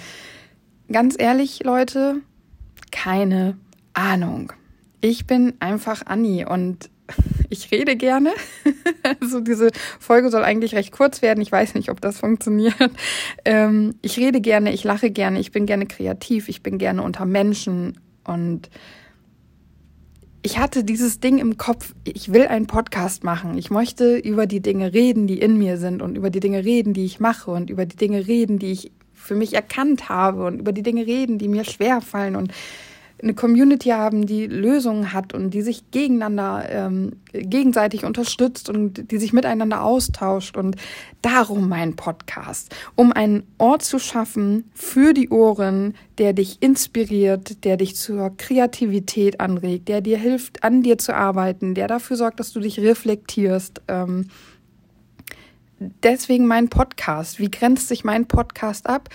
ganz 0.91 1.15
ehrlich, 1.17 1.63
Leute, 1.63 2.23
keine 2.91 3.57
Ahnung. 3.95 4.53
Ich 5.01 5.27
bin 5.27 5.55
einfach 5.61 6.03
Anni 6.07 6.45
und 6.45 6.91
ich 7.51 7.71
rede 7.71 7.97
gerne. 7.97 8.33
also 9.21 9.41
diese 9.41 9.71
Folge 10.01 10.31
soll 10.31 10.45
eigentlich 10.45 10.75
recht 10.75 10.93
kurz 10.93 11.23
werden. 11.23 11.41
Ich 11.41 11.53
weiß 11.53 11.75
nicht, 11.75 11.91
ob 11.91 12.01
das 12.01 12.19
funktioniert. 12.19 12.75
Ähm, 13.45 13.95
ich 14.03 14.17
rede 14.17 14.41
gerne, 14.41 14.73
ich 14.73 14.83
lache 14.83 15.13
gerne, 15.13 15.39
ich 15.39 15.53
bin 15.53 15.67
gerne 15.67 15.87
kreativ, 15.87 16.49
ich 16.49 16.65
bin 16.65 16.79
gerne 16.79 17.01
unter 17.01 17.25
Menschen 17.27 18.01
und 18.25 18.69
ich 20.43 20.59
hatte 20.59 20.83
dieses 20.83 21.21
Ding 21.21 21.39
im 21.39 21.57
Kopf, 21.57 21.95
ich 22.05 22.33
will 22.33 22.47
einen 22.47 22.67
Podcast 22.67 23.25
machen. 23.25 23.57
Ich 23.59 23.71
möchte 23.71 24.17
über 24.17 24.47
die 24.47 24.61
Dinge 24.61 24.93
reden, 24.93 25.27
die 25.27 25.39
in 25.39 25.59
mir 25.59 25.77
sind 25.77 26.03
und 26.03 26.17
über 26.17 26.31
die 26.31 26.41
Dinge 26.41 26.65
reden, 26.65 26.93
die 26.93 27.05
ich 27.05 27.21
mache 27.21 27.51
und 27.51 27.71
über 27.71 27.87
die 27.87 27.97
Dinge 27.97 28.27
reden, 28.27 28.59
die 28.59 28.73
ich 28.73 28.93
für 29.27 29.35
mich 29.35 29.55
erkannt 29.55 30.09
habe 30.09 30.45
und 30.45 30.61
über 30.61 30.73
die 30.73 30.83
Dinge 30.83 31.07
reden, 31.07 31.39
die 31.39 31.49
mir 31.49 31.65
schwer 31.65 32.01
fallen 32.01 32.37
und 32.37 32.53
eine 33.23 33.35
Community 33.35 33.91
haben, 33.91 34.27
die 34.27 34.47
Lösungen 34.47 35.13
hat 35.13 35.33
und 35.33 35.51
die 35.51 35.63
sich 35.63 35.91
gegeneinander 35.91 36.67
ähm, 36.69 37.13
gegenseitig 37.33 38.05
unterstützt 38.05 38.69
und 38.69 39.11
die 39.11 39.19
sich 39.19 39.33
miteinander 39.33 39.83
austauscht. 39.83 40.57
Und 40.57 40.77
darum 41.23 41.69
mein 41.69 41.97
Podcast, 41.97 42.75
um 42.95 43.13
einen 43.13 43.45
Ort 43.59 43.83
zu 43.83 43.99
schaffen 43.99 44.71
für 44.75 45.15
die 45.15 45.31
Ohren, 45.31 45.95
der 46.19 46.35
dich 46.35 46.59
inspiriert, 46.61 47.65
der 47.65 47.79
dich 47.79 47.97
zur 47.97 48.37
Kreativität 48.37 49.41
anregt, 49.41 49.89
der 49.89 50.03
dir 50.03 50.19
hilft, 50.19 50.63
an 50.63 50.83
dir 50.83 50.99
zu 50.99 51.15
arbeiten, 51.15 51.75
der 51.75 51.89
dafür 51.89 52.17
sorgt, 52.17 52.39
dass 52.39 52.53
du 52.53 52.61
dich 52.61 52.81
reflektierst. 52.81 53.81
Ähm, 53.89 54.29
deswegen 55.79 56.47
mein 56.47 56.69
Podcast. 56.69 57.39
Wie 57.39 57.51
grenzt 57.51 57.89
sich 57.89 58.05
mein 58.05 58.27
Podcast 58.27 58.89
ab? 58.89 59.09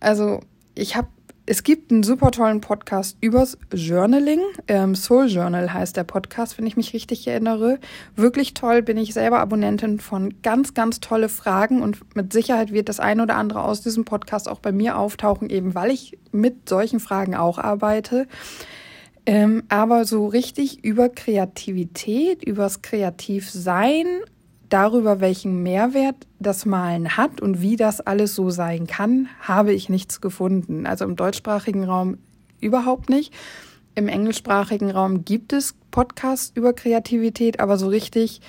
Also 0.00 0.40
ich 0.74 0.96
habe 0.96 1.08
es 1.44 1.64
gibt 1.64 1.90
einen 1.90 2.04
super 2.04 2.30
tollen 2.30 2.60
Podcast 2.60 3.16
übers 3.20 3.58
Journaling. 3.74 4.40
Ähm, 4.68 4.94
Soul 4.94 5.26
Journal 5.26 5.72
heißt 5.72 5.96
der 5.96 6.04
Podcast, 6.04 6.56
wenn 6.56 6.66
ich 6.66 6.76
mich 6.76 6.94
richtig 6.94 7.26
erinnere. 7.26 7.80
Wirklich 8.14 8.54
toll, 8.54 8.80
bin 8.80 8.96
ich 8.96 9.12
selber 9.12 9.40
Abonnentin 9.40 9.98
von 9.98 10.40
ganz, 10.42 10.72
ganz 10.72 11.00
tolle 11.00 11.28
Fragen 11.28 11.82
und 11.82 11.98
mit 12.14 12.32
Sicherheit 12.32 12.72
wird 12.72 12.88
das 12.88 13.00
eine 13.00 13.24
oder 13.24 13.34
andere 13.34 13.64
aus 13.64 13.80
diesem 13.82 14.04
Podcast 14.04 14.48
auch 14.48 14.60
bei 14.60 14.70
mir 14.70 14.96
auftauchen, 14.96 15.50
eben 15.50 15.74
weil 15.74 15.90
ich 15.90 16.16
mit 16.30 16.68
solchen 16.68 17.00
Fragen 17.00 17.34
auch 17.34 17.58
arbeite. 17.58 18.28
Ähm, 19.26 19.64
aber 19.68 20.04
so 20.04 20.26
richtig 20.26 20.84
über 20.84 21.08
Kreativität, 21.08 22.44
übers 22.44 22.82
Kreativsein 22.82 24.06
darüber, 24.72 25.20
welchen 25.20 25.62
Mehrwert 25.62 26.26
das 26.38 26.64
Malen 26.64 27.16
hat 27.16 27.40
und 27.40 27.60
wie 27.60 27.76
das 27.76 28.00
alles 28.00 28.34
so 28.34 28.50
sein 28.50 28.86
kann, 28.86 29.28
habe 29.40 29.72
ich 29.72 29.88
nichts 29.88 30.20
gefunden. 30.20 30.86
Also 30.86 31.04
im 31.04 31.16
deutschsprachigen 31.16 31.84
Raum 31.84 32.18
überhaupt 32.60 33.10
nicht. 33.10 33.32
Im 33.94 34.08
englischsprachigen 34.08 34.90
Raum 34.90 35.24
gibt 35.24 35.52
es 35.52 35.74
Podcasts 35.90 36.52
über 36.54 36.72
Kreativität, 36.72 37.60
aber 37.60 37.76
so 37.76 37.88
richtig, 37.88 38.40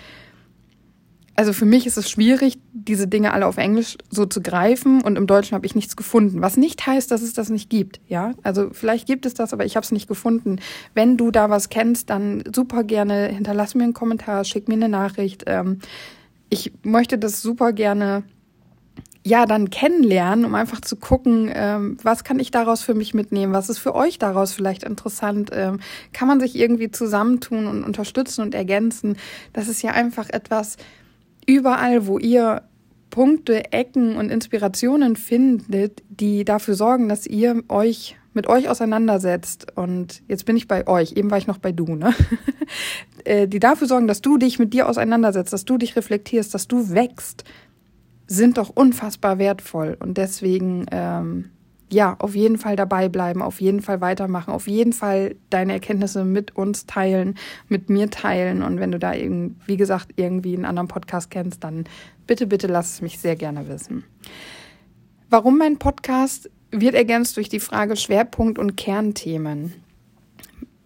also 1.35 1.51
für 1.51 1.65
mich 1.65 1.85
ist 1.85 1.97
es 1.97 2.09
schwierig, 2.09 2.57
diese 2.87 3.07
Dinge 3.07 3.33
alle 3.33 3.47
auf 3.47 3.57
Englisch 3.57 3.97
so 4.09 4.25
zu 4.25 4.41
greifen 4.41 5.01
und 5.01 5.17
im 5.17 5.27
Deutschen 5.27 5.55
habe 5.55 5.65
ich 5.65 5.75
nichts 5.75 5.95
gefunden. 5.95 6.41
Was 6.41 6.57
nicht 6.57 6.85
heißt, 6.85 7.09
dass 7.11 7.21
es 7.21 7.33
das 7.33 7.49
nicht 7.49 7.69
gibt, 7.69 7.99
ja. 8.07 8.33
Also 8.43 8.69
vielleicht 8.71 9.07
gibt 9.07 9.25
es 9.25 9.33
das, 9.33 9.53
aber 9.53 9.65
ich 9.65 9.75
habe 9.75 9.83
es 9.83 9.91
nicht 9.91 10.07
gefunden. 10.07 10.57
Wenn 10.93 11.17
du 11.17 11.31
da 11.31 11.49
was 11.49 11.69
kennst, 11.69 12.09
dann 12.09 12.43
super 12.53 12.83
gerne 12.83 13.27
hinterlass 13.27 13.75
mir 13.75 13.83
einen 13.83 13.93
Kommentar, 13.93 14.43
schick 14.43 14.67
mir 14.67 14.75
eine 14.75 14.89
Nachricht. 14.89 15.43
Ähm, 15.47 15.79
ich 16.49 16.71
möchte 16.83 17.17
das 17.17 17.41
super 17.41 17.73
gerne 17.73 18.23
ja 19.25 19.45
dann 19.45 19.69
kennenlernen, 19.69 20.45
um 20.45 20.53
einfach 20.53 20.81
zu 20.81 20.97
gucken, 20.97 21.49
ähm, 21.53 21.97
was 22.03 22.23
kann 22.23 22.39
ich 22.39 22.51
daraus 22.51 22.83
für 22.83 22.93
mich 22.93 23.13
mitnehmen, 23.13 23.53
was 23.53 23.69
ist 23.69 23.79
für 23.79 23.95
euch 23.95 24.19
daraus 24.19 24.51
vielleicht 24.51 24.83
interessant, 24.83 25.49
ähm, 25.53 25.79
kann 26.11 26.27
man 26.27 26.39
sich 26.39 26.57
irgendwie 26.57 26.91
zusammentun 26.91 27.67
und 27.67 27.83
unterstützen 27.83 28.41
und 28.41 28.53
ergänzen. 28.53 29.17
Das 29.53 29.67
ist 29.67 29.81
ja 29.81 29.91
einfach 29.91 30.29
etwas 30.29 30.75
überall, 31.45 32.07
wo 32.07 32.19
ihr 32.19 32.63
Punkte, 33.13 33.71
Ecken 33.71 34.15
und 34.15 34.31
Inspirationen 34.31 35.15
findet, 35.15 36.01
die 36.09 36.43
dafür 36.45 36.73
sorgen, 36.73 37.09
dass 37.09 37.27
ihr 37.27 37.61
euch 37.69 38.15
mit 38.33 38.47
euch 38.47 38.69
auseinandersetzt. 38.69 39.67
Und 39.75 40.23
jetzt 40.27 40.45
bin 40.45 40.57
ich 40.57 40.67
bei 40.67 40.87
euch, 40.87 41.11
eben 41.11 41.29
war 41.29 41.37
ich 41.37 41.45
noch 41.45 41.59
bei 41.59 41.71
du, 41.71 41.95
ne? 41.95 42.13
Äh, 43.25 43.47
die 43.47 43.59
dafür 43.59 43.87
sorgen, 43.87 44.07
dass 44.07 44.19
du 44.19 44.37
dich 44.37 44.59
mit 44.59 44.73
dir 44.73 44.89
auseinandersetzt, 44.89 45.53
dass 45.53 45.63
du 45.63 45.77
dich 45.77 45.95
reflektierst, 45.95 46.53
dass 46.53 46.67
du 46.67 46.89
wächst, 46.89 47.45
sind 48.27 48.57
doch 48.57 48.69
unfassbar 48.69 49.37
wertvoll. 49.37 49.95
Und 49.97 50.17
deswegen, 50.17 50.87
ähm, 50.91 51.51
ja, 51.93 52.15
auf 52.19 52.35
jeden 52.35 52.57
Fall 52.57 52.75
dabei 52.75 53.09
bleiben, 53.09 53.41
auf 53.41 53.61
jeden 53.61 53.81
Fall 53.81 54.01
weitermachen, 54.01 54.51
auf 54.51 54.67
jeden 54.67 54.93
Fall 54.93 55.35
deine 55.49 55.73
Erkenntnisse 55.73 56.25
mit 56.25 56.55
uns 56.55 56.85
teilen, 56.85 57.35
mit 57.69 57.89
mir 57.89 58.09
teilen. 58.09 58.63
Und 58.63 58.79
wenn 58.79 58.91
du 58.91 58.99
da 58.99 59.13
eben, 59.13 59.59
wie 59.65 59.77
gesagt, 59.77 60.09
irgendwie 60.15 60.55
einen 60.55 60.65
anderen 60.65 60.87
Podcast 60.87 61.31
kennst, 61.31 61.63
dann 61.63 61.85
bitte, 62.27 62.47
bitte 62.47 62.67
lass 62.67 62.93
es 62.93 63.01
mich 63.01 63.19
sehr 63.19 63.35
gerne 63.35 63.67
wissen. 63.67 64.03
Warum 65.29 65.57
mein 65.57 65.77
Podcast? 65.77 66.49
wird 66.73 66.95
ergänzt 66.95 67.37
durch 67.37 67.49
die 67.49 67.59
Frage 67.59 67.95
Schwerpunkt 67.95 68.57
und 68.59 68.75
Kernthemen. 68.75 69.73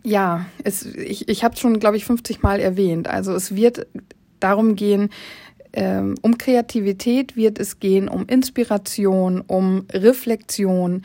Ja, 0.03 0.45
es, 0.63 0.85
ich, 0.85 1.27
ich 1.27 1.43
habe 1.43 1.55
es 1.55 1.59
schon, 1.59 1.79
glaube 1.79 1.97
ich, 1.97 2.05
50 2.05 2.43
Mal 2.43 2.59
erwähnt. 2.59 3.07
Also 3.07 3.33
es 3.33 3.55
wird 3.55 3.87
darum 4.39 4.75
gehen, 4.75 5.09
ähm, 5.77 6.15
um 6.23 6.39
Kreativität 6.39 7.35
wird 7.35 7.59
es 7.59 7.79
gehen, 7.79 8.09
um 8.09 8.25
Inspiration, 8.25 9.41
um 9.45 9.85
Reflexion, 9.93 11.03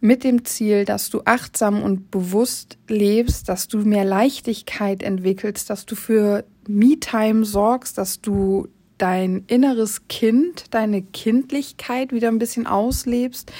mit 0.00 0.22
dem 0.22 0.44
Ziel, 0.44 0.84
dass 0.84 1.10
du 1.10 1.22
achtsam 1.24 1.82
und 1.82 2.10
bewusst 2.10 2.78
lebst, 2.88 3.48
dass 3.48 3.68
du 3.68 3.78
mehr 3.78 4.04
Leichtigkeit 4.04 5.02
entwickelst, 5.02 5.68
dass 5.68 5.86
du 5.86 5.96
für 5.96 6.44
Me-Time 6.68 7.44
sorgst, 7.44 7.98
dass 7.98 8.20
du 8.20 8.68
dein 8.98 9.44
inneres 9.46 10.06
Kind, 10.08 10.66
deine 10.70 11.02
Kindlichkeit 11.02 12.12
wieder 12.12 12.28
ein 12.28 12.38
bisschen 12.38 12.66
auslebst 12.66 13.50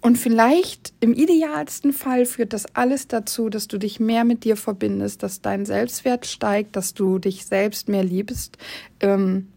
und 0.00 0.16
vielleicht 0.16 0.92
im 1.00 1.12
idealsten 1.12 1.92
Fall 1.92 2.24
führt 2.24 2.52
das 2.52 2.66
alles 2.74 3.08
dazu, 3.08 3.48
dass 3.48 3.68
du 3.68 3.78
dich 3.78 4.00
mehr 4.00 4.24
mit 4.24 4.44
dir 4.44 4.56
verbindest, 4.56 5.22
dass 5.22 5.42
dein 5.42 5.66
Selbstwert 5.66 6.26
steigt, 6.26 6.76
dass 6.76 6.94
du 6.94 7.18
dich 7.18 7.46
selbst 7.46 7.88
mehr 7.88 8.04
liebst. 8.04 8.58
Ähm, 9.00 9.48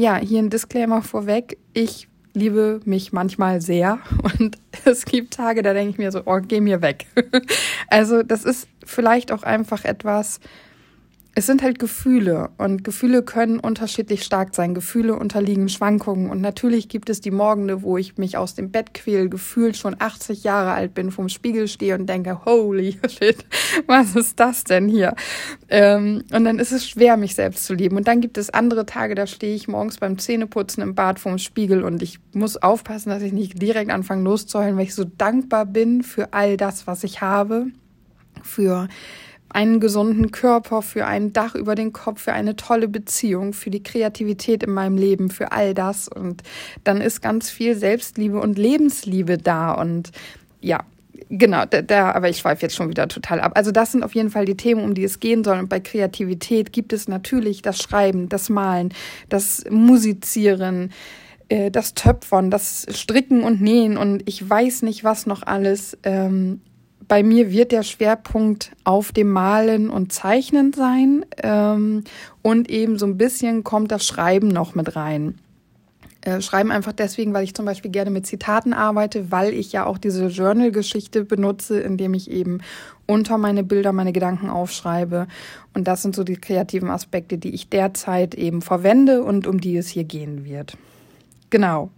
ja, 0.00 0.16
hier 0.16 0.38
ein 0.38 0.50
Disclaimer 0.50 1.02
vorweg. 1.02 1.58
Ich 1.74 2.08
liebe 2.32 2.80
mich 2.84 3.12
manchmal 3.12 3.60
sehr 3.60 3.98
und 4.38 4.56
es 4.84 5.04
gibt 5.04 5.34
Tage, 5.34 5.62
da 5.62 5.74
denke 5.74 5.90
ich 5.90 5.98
mir 5.98 6.10
so, 6.10 6.22
oh, 6.24 6.40
geh 6.40 6.60
mir 6.60 6.80
weg. 6.80 7.06
also 7.88 8.22
das 8.22 8.44
ist 8.44 8.66
vielleicht 8.84 9.30
auch 9.30 9.42
einfach 9.42 9.84
etwas, 9.84 10.40
es 11.36 11.46
sind 11.46 11.62
halt 11.62 11.78
Gefühle 11.78 12.50
und 12.58 12.82
Gefühle 12.82 13.22
können 13.22 13.60
unterschiedlich 13.60 14.24
stark 14.24 14.54
sein. 14.54 14.74
Gefühle 14.74 15.14
unterliegen 15.14 15.68
Schwankungen 15.68 16.28
und 16.28 16.40
natürlich 16.40 16.88
gibt 16.88 17.08
es 17.08 17.20
die 17.20 17.30
Morgende, 17.30 17.82
wo 17.82 17.96
ich 17.96 18.18
mich 18.18 18.36
aus 18.36 18.56
dem 18.56 18.72
Bett 18.72 18.94
quäl, 18.94 19.28
gefühlt 19.28 19.76
schon 19.76 19.94
80 19.96 20.42
Jahre 20.42 20.72
alt 20.72 20.92
bin, 20.92 21.12
vom 21.12 21.28
Spiegel 21.28 21.68
stehe 21.68 21.94
und 21.94 22.06
denke, 22.06 22.44
holy 22.44 22.98
shit, 23.08 23.44
was 23.86 24.16
ist 24.16 24.40
das 24.40 24.64
denn 24.64 24.88
hier? 24.88 25.14
Ähm, 25.68 26.24
und 26.32 26.44
dann 26.44 26.58
ist 26.58 26.72
es 26.72 26.88
schwer, 26.88 27.16
mich 27.16 27.36
selbst 27.36 27.64
zu 27.64 27.74
lieben. 27.74 27.96
Und 27.96 28.08
dann 28.08 28.20
gibt 28.20 28.36
es 28.36 28.50
andere 28.50 28.84
Tage, 28.84 29.14
da 29.14 29.28
stehe 29.28 29.54
ich 29.54 29.68
morgens 29.68 29.98
beim 29.98 30.18
Zähneputzen 30.18 30.82
im 30.82 30.96
Bad 30.96 31.20
vorm 31.20 31.38
Spiegel 31.38 31.84
und 31.84 32.02
ich 32.02 32.18
muss 32.32 32.56
aufpassen, 32.56 33.10
dass 33.10 33.22
ich 33.22 33.32
nicht 33.32 33.62
direkt 33.62 33.90
anfange 33.92 34.24
loszuheulen, 34.24 34.76
weil 34.76 34.84
ich 34.84 34.94
so 34.96 35.04
dankbar 35.04 35.64
bin 35.64 36.02
für 36.02 36.32
all 36.32 36.56
das, 36.56 36.88
was 36.88 37.04
ich 37.04 37.20
habe, 37.20 37.66
für 38.42 38.88
einen 39.50 39.80
gesunden 39.80 40.30
Körper, 40.30 40.82
für 40.82 41.06
ein 41.06 41.32
Dach 41.32 41.54
über 41.54 41.74
den 41.74 41.92
Kopf, 41.92 42.22
für 42.22 42.32
eine 42.32 42.56
tolle 42.56 42.88
Beziehung, 42.88 43.52
für 43.52 43.70
die 43.70 43.82
Kreativität 43.82 44.62
in 44.62 44.72
meinem 44.72 44.96
Leben, 44.96 45.30
für 45.30 45.52
all 45.52 45.74
das. 45.74 46.08
Und 46.08 46.42
dann 46.84 47.00
ist 47.00 47.20
ganz 47.20 47.50
viel 47.50 47.76
Selbstliebe 47.76 48.40
und 48.40 48.58
Lebensliebe 48.58 49.38
da. 49.38 49.72
Und 49.72 50.10
ja, 50.60 50.80
genau, 51.28 51.64
da, 51.64 51.82
da, 51.82 52.12
aber 52.12 52.28
ich 52.28 52.38
schweife 52.38 52.62
jetzt 52.62 52.76
schon 52.76 52.88
wieder 52.88 53.08
total 53.08 53.40
ab. 53.40 53.52
Also 53.54 53.72
das 53.72 53.92
sind 53.92 54.02
auf 54.02 54.14
jeden 54.14 54.30
Fall 54.30 54.44
die 54.44 54.56
Themen, 54.56 54.84
um 54.84 54.94
die 54.94 55.04
es 55.04 55.20
gehen 55.20 55.44
soll. 55.44 55.58
Und 55.58 55.68
bei 55.68 55.80
Kreativität 55.80 56.72
gibt 56.72 56.92
es 56.92 57.08
natürlich 57.08 57.62
das 57.62 57.78
Schreiben, 57.78 58.28
das 58.28 58.48
Malen, 58.48 58.94
das 59.28 59.64
Musizieren, 59.70 60.92
äh, 61.48 61.70
das 61.70 61.94
Töpfern, 61.94 62.50
das 62.50 62.86
Stricken 62.90 63.42
und 63.42 63.60
Nähen 63.60 63.98
und 63.98 64.22
ich 64.26 64.48
weiß 64.48 64.82
nicht 64.82 65.04
was 65.04 65.26
noch 65.26 65.42
alles. 65.42 65.98
Ähm, 66.04 66.60
bei 67.08 67.22
mir 67.22 67.50
wird 67.50 67.72
der 67.72 67.82
Schwerpunkt 67.82 68.72
auf 68.84 69.12
dem 69.12 69.30
Malen 69.30 69.90
und 69.90 70.12
Zeichnen 70.12 70.72
sein 70.72 71.24
ähm, 71.42 72.04
und 72.42 72.70
eben 72.70 72.98
so 72.98 73.06
ein 73.06 73.16
bisschen 73.16 73.64
kommt 73.64 73.90
das 73.90 74.06
Schreiben 74.06 74.48
noch 74.48 74.74
mit 74.74 74.96
rein. 74.96 75.38
Äh, 76.22 76.42
Schreiben 76.42 76.70
einfach 76.70 76.92
deswegen, 76.92 77.32
weil 77.32 77.44
ich 77.44 77.54
zum 77.54 77.64
Beispiel 77.64 77.90
gerne 77.90 78.10
mit 78.10 78.26
Zitaten 78.26 78.74
arbeite, 78.74 79.30
weil 79.30 79.54
ich 79.54 79.72
ja 79.72 79.86
auch 79.86 79.96
diese 79.96 80.26
Journal-Geschichte 80.26 81.24
benutze, 81.24 81.80
indem 81.80 82.12
ich 82.12 82.30
eben 82.30 82.58
unter 83.06 83.38
meine 83.38 83.64
Bilder 83.64 83.92
meine 83.92 84.12
Gedanken 84.12 84.50
aufschreibe. 84.50 85.26
Und 85.72 85.88
das 85.88 86.02
sind 86.02 86.14
so 86.14 86.22
die 86.22 86.36
kreativen 86.36 86.90
Aspekte, 86.90 87.38
die 87.38 87.54
ich 87.54 87.70
derzeit 87.70 88.34
eben 88.34 88.60
verwende 88.60 89.22
und 89.22 89.46
um 89.46 89.60
die 89.60 89.76
es 89.76 89.88
hier 89.88 90.04
gehen 90.04 90.44
wird. 90.44 90.76
Genau. 91.48 91.90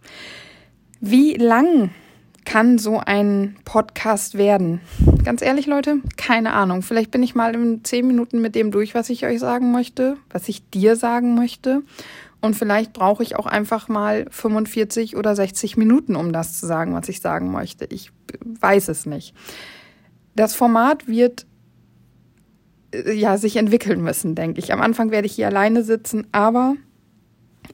Wie 1.00 1.34
lang 1.34 1.90
kann 2.44 2.78
so 2.78 2.98
ein 2.98 3.56
Podcast 3.64 4.36
werden? 4.36 4.80
Ganz 5.24 5.42
ehrlich, 5.42 5.66
Leute, 5.66 5.98
keine 6.16 6.52
Ahnung. 6.52 6.82
Vielleicht 6.82 7.10
bin 7.10 7.22
ich 7.22 7.34
mal 7.34 7.54
in 7.54 7.84
zehn 7.84 8.06
Minuten 8.06 8.40
mit 8.40 8.54
dem 8.54 8.70
durch, 8.70 8.94
was 8.94 9.10
ich 9.10 9.24
euch 9.24 9.40
sagen 9.40 9.72
möchte, 9.72 10.16
was 10.30 10.48
ich 10.48 10.68
dir 10.70 10.96
sagen 10.96 11.34
möchte. 11.34 11.82
Und 12.40 12.56
vielleicht 12.56 12.92
brauche 12.92 13.22
ich 13.22 13.36
auch 13.36 13.46
einfach 13.46 13.88
mal 13.88 14.26
45 14.30 15.16
oder 15.16 15.36
60 15.36 15.76
Minuten, 15.76 16.16
um 16.16 16.32
das 16.32 16.58
zu 16.58 16.66
sagen, 16.66 16.92
was 16.92 17.08
ich 17.08 17.20
sagen 17.20 17.52
möchte. 17.52 17.86
Ich 17.86 18.10
weiß 18.44 18.88
es 18.88 19.06
nicht. 19.06 19.34
Das 20.34 20.54
Format 20.54 21.06
wird 21.06 21.46
äh, 22.92 23.12
ja 23.12 23.38
sich 23.38 23.56
entwickeln 23.56 24.02
müssen, 24.02 24.34
denke 24.34 24.58
ich. 24.58 24.72
Am 24.72 24.80
Anfang 24.80 25.12
werde 25.12 25.26
ich 25.26 25.34
hier 25.34 25.46
alleine 25.46 25.84
sitzen, 25.84 26.26
aber 26.32 26.74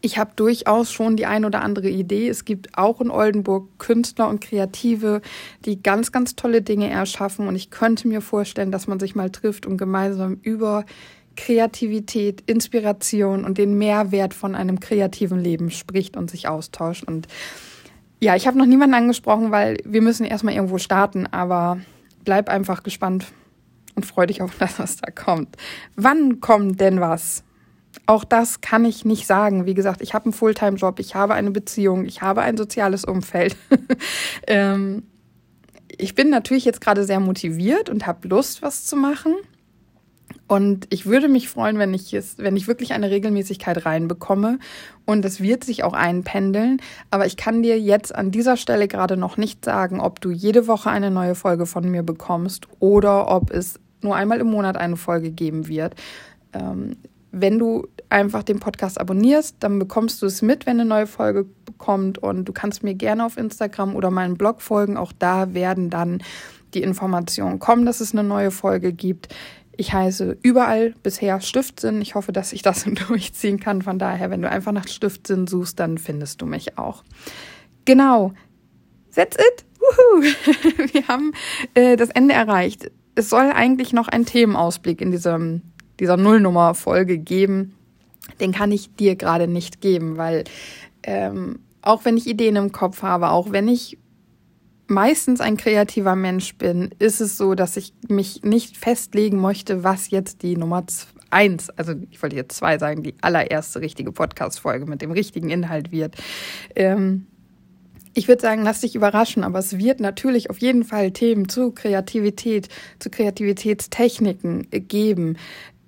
ich 0.00 0.18
habe 0.18 0.32
durchaus 0.36 0.92
schon 0.92 1.16
die 1.16 1.26
ein 1.26 1.44
oder 1.44 1.62
andere 1.62 1.88
Idee. 1.88 2.28
Es 2.28 2.44
gibt 2.44 2.76
auch 2.76 3.00
in 3.00 3.10
Oldenburg 3.10 3.78
Künstler 3.78 4.28
und 4.28 4.40
Kreative, 4.40 5.22
die 5.64 5.82
ganz, 5.82 6.12
ganz 6.12 6.36
tolle 6.36 6.62
Dinge 6.62 6.88
erschaffen. 6.88 7.48
Und 7.48 7.56
ich 7.56 7.70
könnte 7.70 8.06
mir 8.06 8.20
vorstellen, 8.20 8.70
dass 8.70 8.86
man 8.86 9.00
sich 9.00 9.14
mal 9.14 9.30
trifft 9.30 9.66
und 9.66 9.76
gemeinsam 9.76 10.38
über 10.42 10.84
Kreativität, 11.36 12.42
Inspiration 12.46 13.44
und 13.44 13.58
den 13.58 13.78
Mehrwert 13.78 14.34
von 14.34 14.54
einem 14.54 14.80
kreativen 14.80 15.38
Leben 15.38 15.70
spricht 15.70 16.16
und 16.16 16.30
sich 16.30 16.48
austauscht. 16.48 17.04
Und 17.04 17.28
ja, 18.20 18.34
ich 18.34 18.46
habe 18.46 18.58
noch 18.58 18.66
niemanden 18.66 18.94
angesprochen, 18.94 19.50
weil 19.50 19.78
wir 19.84 20.02
müssen 20.02 20.26
erstmal 20.26 20.54
irgendwo 20.54 20.78
starten, 20.78 21.26
aber 21.26 21.78
bleib 22.24 22.48
einfach 22.48 22.82
gespannt 22.82 23.26
und 23.94 24.04
freu 24.04 24.26
dich 24.26 24.42
auf 24.42 24.56
das, 24.58 24.78
was 24.78 24.96
da 24.96 25.10
kommt. 25.10 25.56
Wann 25.96 26.40
kommt 26.40 26.80
denn 26.80 27.00
was? 27.00 27.44
Auch 28.06 28.24
das 28.24 28.60
kann 28.60 28.84
ich 28.84 29.04
nicht 29.04 29.26
sagen. 29.26 29.66
Wie 29.66 29.74
gesagt, 29.74 30.00
ich 30.02 30.14
habe 30.14 30.26
einen 30.26 30.32
Fulltime-Job, 30.32 30.98
ich 30.98 31.14
habe 31.14 31.34
eine 31.34 31.50
Beziehung, 31.50 32.04
ich 32.04 32.22
habe 32.22 32.42
ein 32.42 32.56
soziales 32.56 33.04
Umfeld. 33.04 33.56
ähm, 34.46 35.04
ich 35.96 36.14
bin 36.14 36.30
natürlich 36.30 36.64
jetzt 36.64 36.80
gerade 36.80 37.04
sehr 37.04 37.20
motiviert 37.20 37.90
und 37.90 38.06
habe 38.06 38.28
Lust, 38.28 38.62
was 38.62 38.86
zu 38.86 38.96
machen. 38.96 39.34
Und 40.46 40.86
ich 40.90 41.04
würde 41.04 41.28
mich 41.28 41.48
freuen, 41.48 41.78
wenn 41.78 41.92
ich 41.92 42.14
es, 42.14 42.38
wenn 42.38 42.56
ich 42.56 42.68
wirklich 42.68 42.92
eine 42.92 43.10
Regelmäßigkeit 43.10 43.84
reinbekomme. 43.84 44.58
Und 45.04 45.24
es 45.24 45.40
wird 45.40 45.64
sich 45.64 45.84
auch 45.84 45.92
einpendeln. 45.92 46.80
Aber 47.10 47.26
ich 47.26 47.36
kann 47.36 47.62
dir 47.62 47.78
jetzt 47.78 48.14
an 48.14 48.30
dieser 48.30 48.56
Stelle 48.56 48.88
gerade 48.88 49.16
noch 49.16 49.36
nicht 49.36 49.64
sagen, 49.64 50.00
ob 50.00 50.20
du 50.20 50.30
jede 50.30 50.66
Woche 50.66 50.90
eine 50.90 51.10
neue 51.10 51.34
Folge 51.34 51.66
von 51.66 51.90
mir 51.90 52.02
bekommst 52.02 52.68
oder 52.78 53.28
ob 53.28 53.50
es 53.50 53.78
nur 54.00 54.16
einmal 54.16 54.40
im 54.40 54.48
Monat 54.48 54.76
eine 54.78 54.96
Folge 54.96 55.30
geben 55.30 55.68
wird. 55.68 55.94
Ähm, 56.54 56.96
wenn 57.30 57.58
du 57.58 57.86
einfach 58.10 58.42
den 58.42 58.58
Podcast 58.58 59.00
abonnierst, 59.00 59.56
dann 59.60 59.78
bekommst 59.78 60.22
du 60.22 60.26
es 60.26 60.42
mit, 60.42 60.66
wenn 60.66 60.80
eine 60.80 60.88
neue 60.88 61.06
Folge 61.06 61.46
kommt. 61.76 62.18
Und 62.18 62.46
du 62.46 62.52
kannst 62.52 62.82
mir 62.82 62.94
gerne 62.94 63.24
auf 63.24 63.36
Instagram 63.36 63.94
oder 63.94 64.10
meinen 64.10 64.36
Blog 64.36 64.62
folgen. 64.62 64.96
Auch 64.96 65.12
da 65.12 65.54
werden 65.54 65.90
dann 65.90 66.22
die 66.74 66.82
Informationen 66.82 67.58
kommen, 67.58 67.86
dass 67.86 68.00
es 68.00 68.12
eine 68.12 68.24
neue 68.24 68.50
Folge 68.50 68.92
gibt. 68.92 69.34
Ich 69.76 69.92
heiße 69.92 70.38
überall 70.42 70.94
bisher 71.02 71.40
Stiftsinn. 71.40 72.02
Ich 72.02 72.14
hoffe, 72.14 72.32
dass 72.32 72.52
ich 72.52 72.62
das 72.62 72.84
durchziehen 73.08 73.60
kann. 73.60 73.82
Von 73.82 73.98
daher, 73.98 74.30
wenn 74.30 74.42
du 74.42 74.50
einfach 74.50 74.72
nach 74.72 74.88
Stiftsinn 74.88 75.46
suchst, 75.46 75.78
dann 75.78 75.98
findest 75.98 76.42
du 76.42 76.46
mich 76.46 76.78
auch. 76.78 77.04
Genau. 77.84 78.32
That's 79.14 79.36
it. 79.36 79.64
Woohoo. 79.78 80.22
Wir 80.92 81.08
haben 81.08 81.32
äh, 81.74 81.96
das 81.96 82.10
Ende 82.10 82.34
erreicht. 82.34 82.90
Es 83.14 83.30
soll 83.30 83.50
eigentlich 83.52 83.92
noch 83.92 84.08
ein 84.08 84.26
Themenausblick 84.26 85.00
in 85.00 85.10
diesem 85.10 85.62
dieser 86.00 86.16
Nullnummer-Folge 86.16 87.18
geben, 87.18 87.74
den 88.40 88.52
kann 88.52 88.72
ich 88.72 88.94
dir 88.94 89.16
gerade 89.16 89.48
nicht 89.48 89.80
geben, 89.80 90.16
weil 90.16 90.44
ähm, 91.02 91.60
auch 91.82 92.04
wenn 92.04 92.16
ich 92.16 92.26
Ideen 92.26 92.56
im 92.56 92.72
Kopf 92.72 93.02
habe, 93.02 93.30
auch 93.30 93.50
wenn 93.50 93.68
ich 93.68 93.98
meistens 94.86 95.40
ein 95.40 95.56
kreativer 95.56 96.16
Mensch 96.16 96.56
bin, 96.56 96.90
ist 96.98 97.20
es 97.20 97.36
so, 97.36 97.54
dass 97.54 97.76
ich 97.76 97.92
mich 98.08 98.42
nicht 98.42 98.76
festlegen 98.76 99.40
möchte, 99.40 99.84
was 99.84 100.10
jetzt 100.10 100.42
die 100.42 100.56
Nummer 100.56 100.84
eins, 101.30 101.70
also 101.70 101.92
ich 102.10 102.22
wollte 102.22 102.36
jetzt 102.36 102.56
zwei 102.56 102.78
sagen, 102.78 103.02
die 103.02 103.14
allererste 103.20 103.80
richtige 103.80 104.12
Podcast-Folge 104.12 104.86
mit 104.86 105.02
dem 105.02 105.10
richtigen 105.10 105.50
Inhalt 105.50 105.92
wird. 105.92 106.16
Ähm, 106.74 107.26
ich 108.14 108.26
würde 108.28 108.42
sagen, 108.42 108.62
lass 108.62 108.80
dich 108.80 108.94
überraschen, 108.96 109.44
aber 109.44 109.58
es 109.58 109.78
wird 109.78 110.00
natürlich 110.00 110.50
auf 110.50 110.58
jeden 110.58 110.84
Fall 110.84 111.12
Themen 111.12 111.48
zu 111.48 111.70
Kreativität, 111.70 112.68
zu 112.98 113.10
Kreativitätstechniken 113.10 114.68
geben 114.70 115.36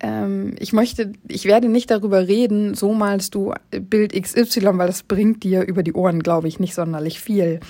ähm, 0.00 0.54
ich 0.58 0.72
möchte, 0.72 1.12
ich 1.28 1.44
werde 1.44 1.68
nicht 1.68 1.90
darüber 1.90 2.26
reden, 2.26 2.74
so 2.74 2.92
malst 2.92 3.34
du 3.34 3.52
Bild 3.70 4.12
XY, 4.20 4.78
weil 4.78 4.86
das 4.86 5.02
bringt 5.02 5.42
dir 5.42 5.66
über 5.66 5.82
die 5.82 5.92
Ohren, 5.92 6.22
glaube 6.22 6.48
ich, 6.48 6.58
nicht 6.58 6.74
sonderlich 6.74 7.20
viel. 7.20 7.60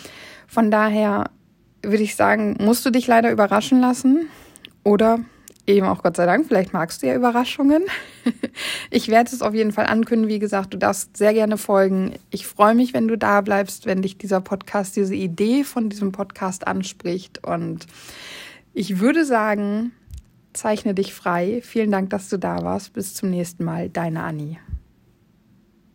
Von 0.46 0.70
daher 0.70 1.30
würde 1.82 2.02
ich 2.02 2.16
sagen, 2.16 2.56
musst 2.60 2.84
du 2.86 2.90
dich 2.90 3.06
leider 3.06 3.30
überraschen 3.30 3.80
lassen 3.80 4.28
oder 4.84 5.20
eben 5.66 5.86
auch 5.86 6.02
Gott 6.02 6.16
sei 6.16 6.26
Dank, 6.26 6.46
vielleicht 6.46 6.72
magst 6.72 7.02
du 7.02 7.06
ja 7.06 7.14
Überraschungen. 7.14 7.84
ich 8.90 9.08
werde 9.08 9.30
es 9.32 9.42
auf 9.42 9.54
jeden 9.54 9.72
Fall 9.72 9.86
ankündigen. 9.86 10.34
Wie 10.34 10.38
gesagt, 10.38 10.74
du 10.74 10.78
darfst 10.78 11.16
sehr 11.16 11.32
gerne 11.32 11.56
folgen. 11.56 12.14
Ich 12.30 12.46
freue 12.46 12.74
mich, 12.74 12.92
wenn 12.92 13.08
du 13.08 13.16
da 13.16 13.40
bleibst, 13.40 13.86
wenn 13.86 14.02
dich 14.02 14.18
dieser 14.18 14.40
Podcast, 14.40 14.96
diese 14.96 15.14
Idee 15.14 15.64
von 15.64 15.88
diesem 15.88 16.12
Podcast 16.12 16.66
anspricht. 16.66 17.44
Und 17.46 17.86
ich 18.72 19.00
würde 19.00 19.24
sagen, 19.24 19.92
Zeichne 20.52 20.94
dich 20.94 21.14
frei. 21.14 21.60
Vielen 21.62 21.90
Dank, 21.90 22.10
dass 22.10 22.28
du 22.28 22.38
da 22.38 22.62
warst. 22.62 22.92
Bis 22.92 23.14
zum 23.14 23.30
nächsten 23.30 23.64
Mal. 23.64 23.88
Deine 23.88 24.22
Annie. 24.22 24.58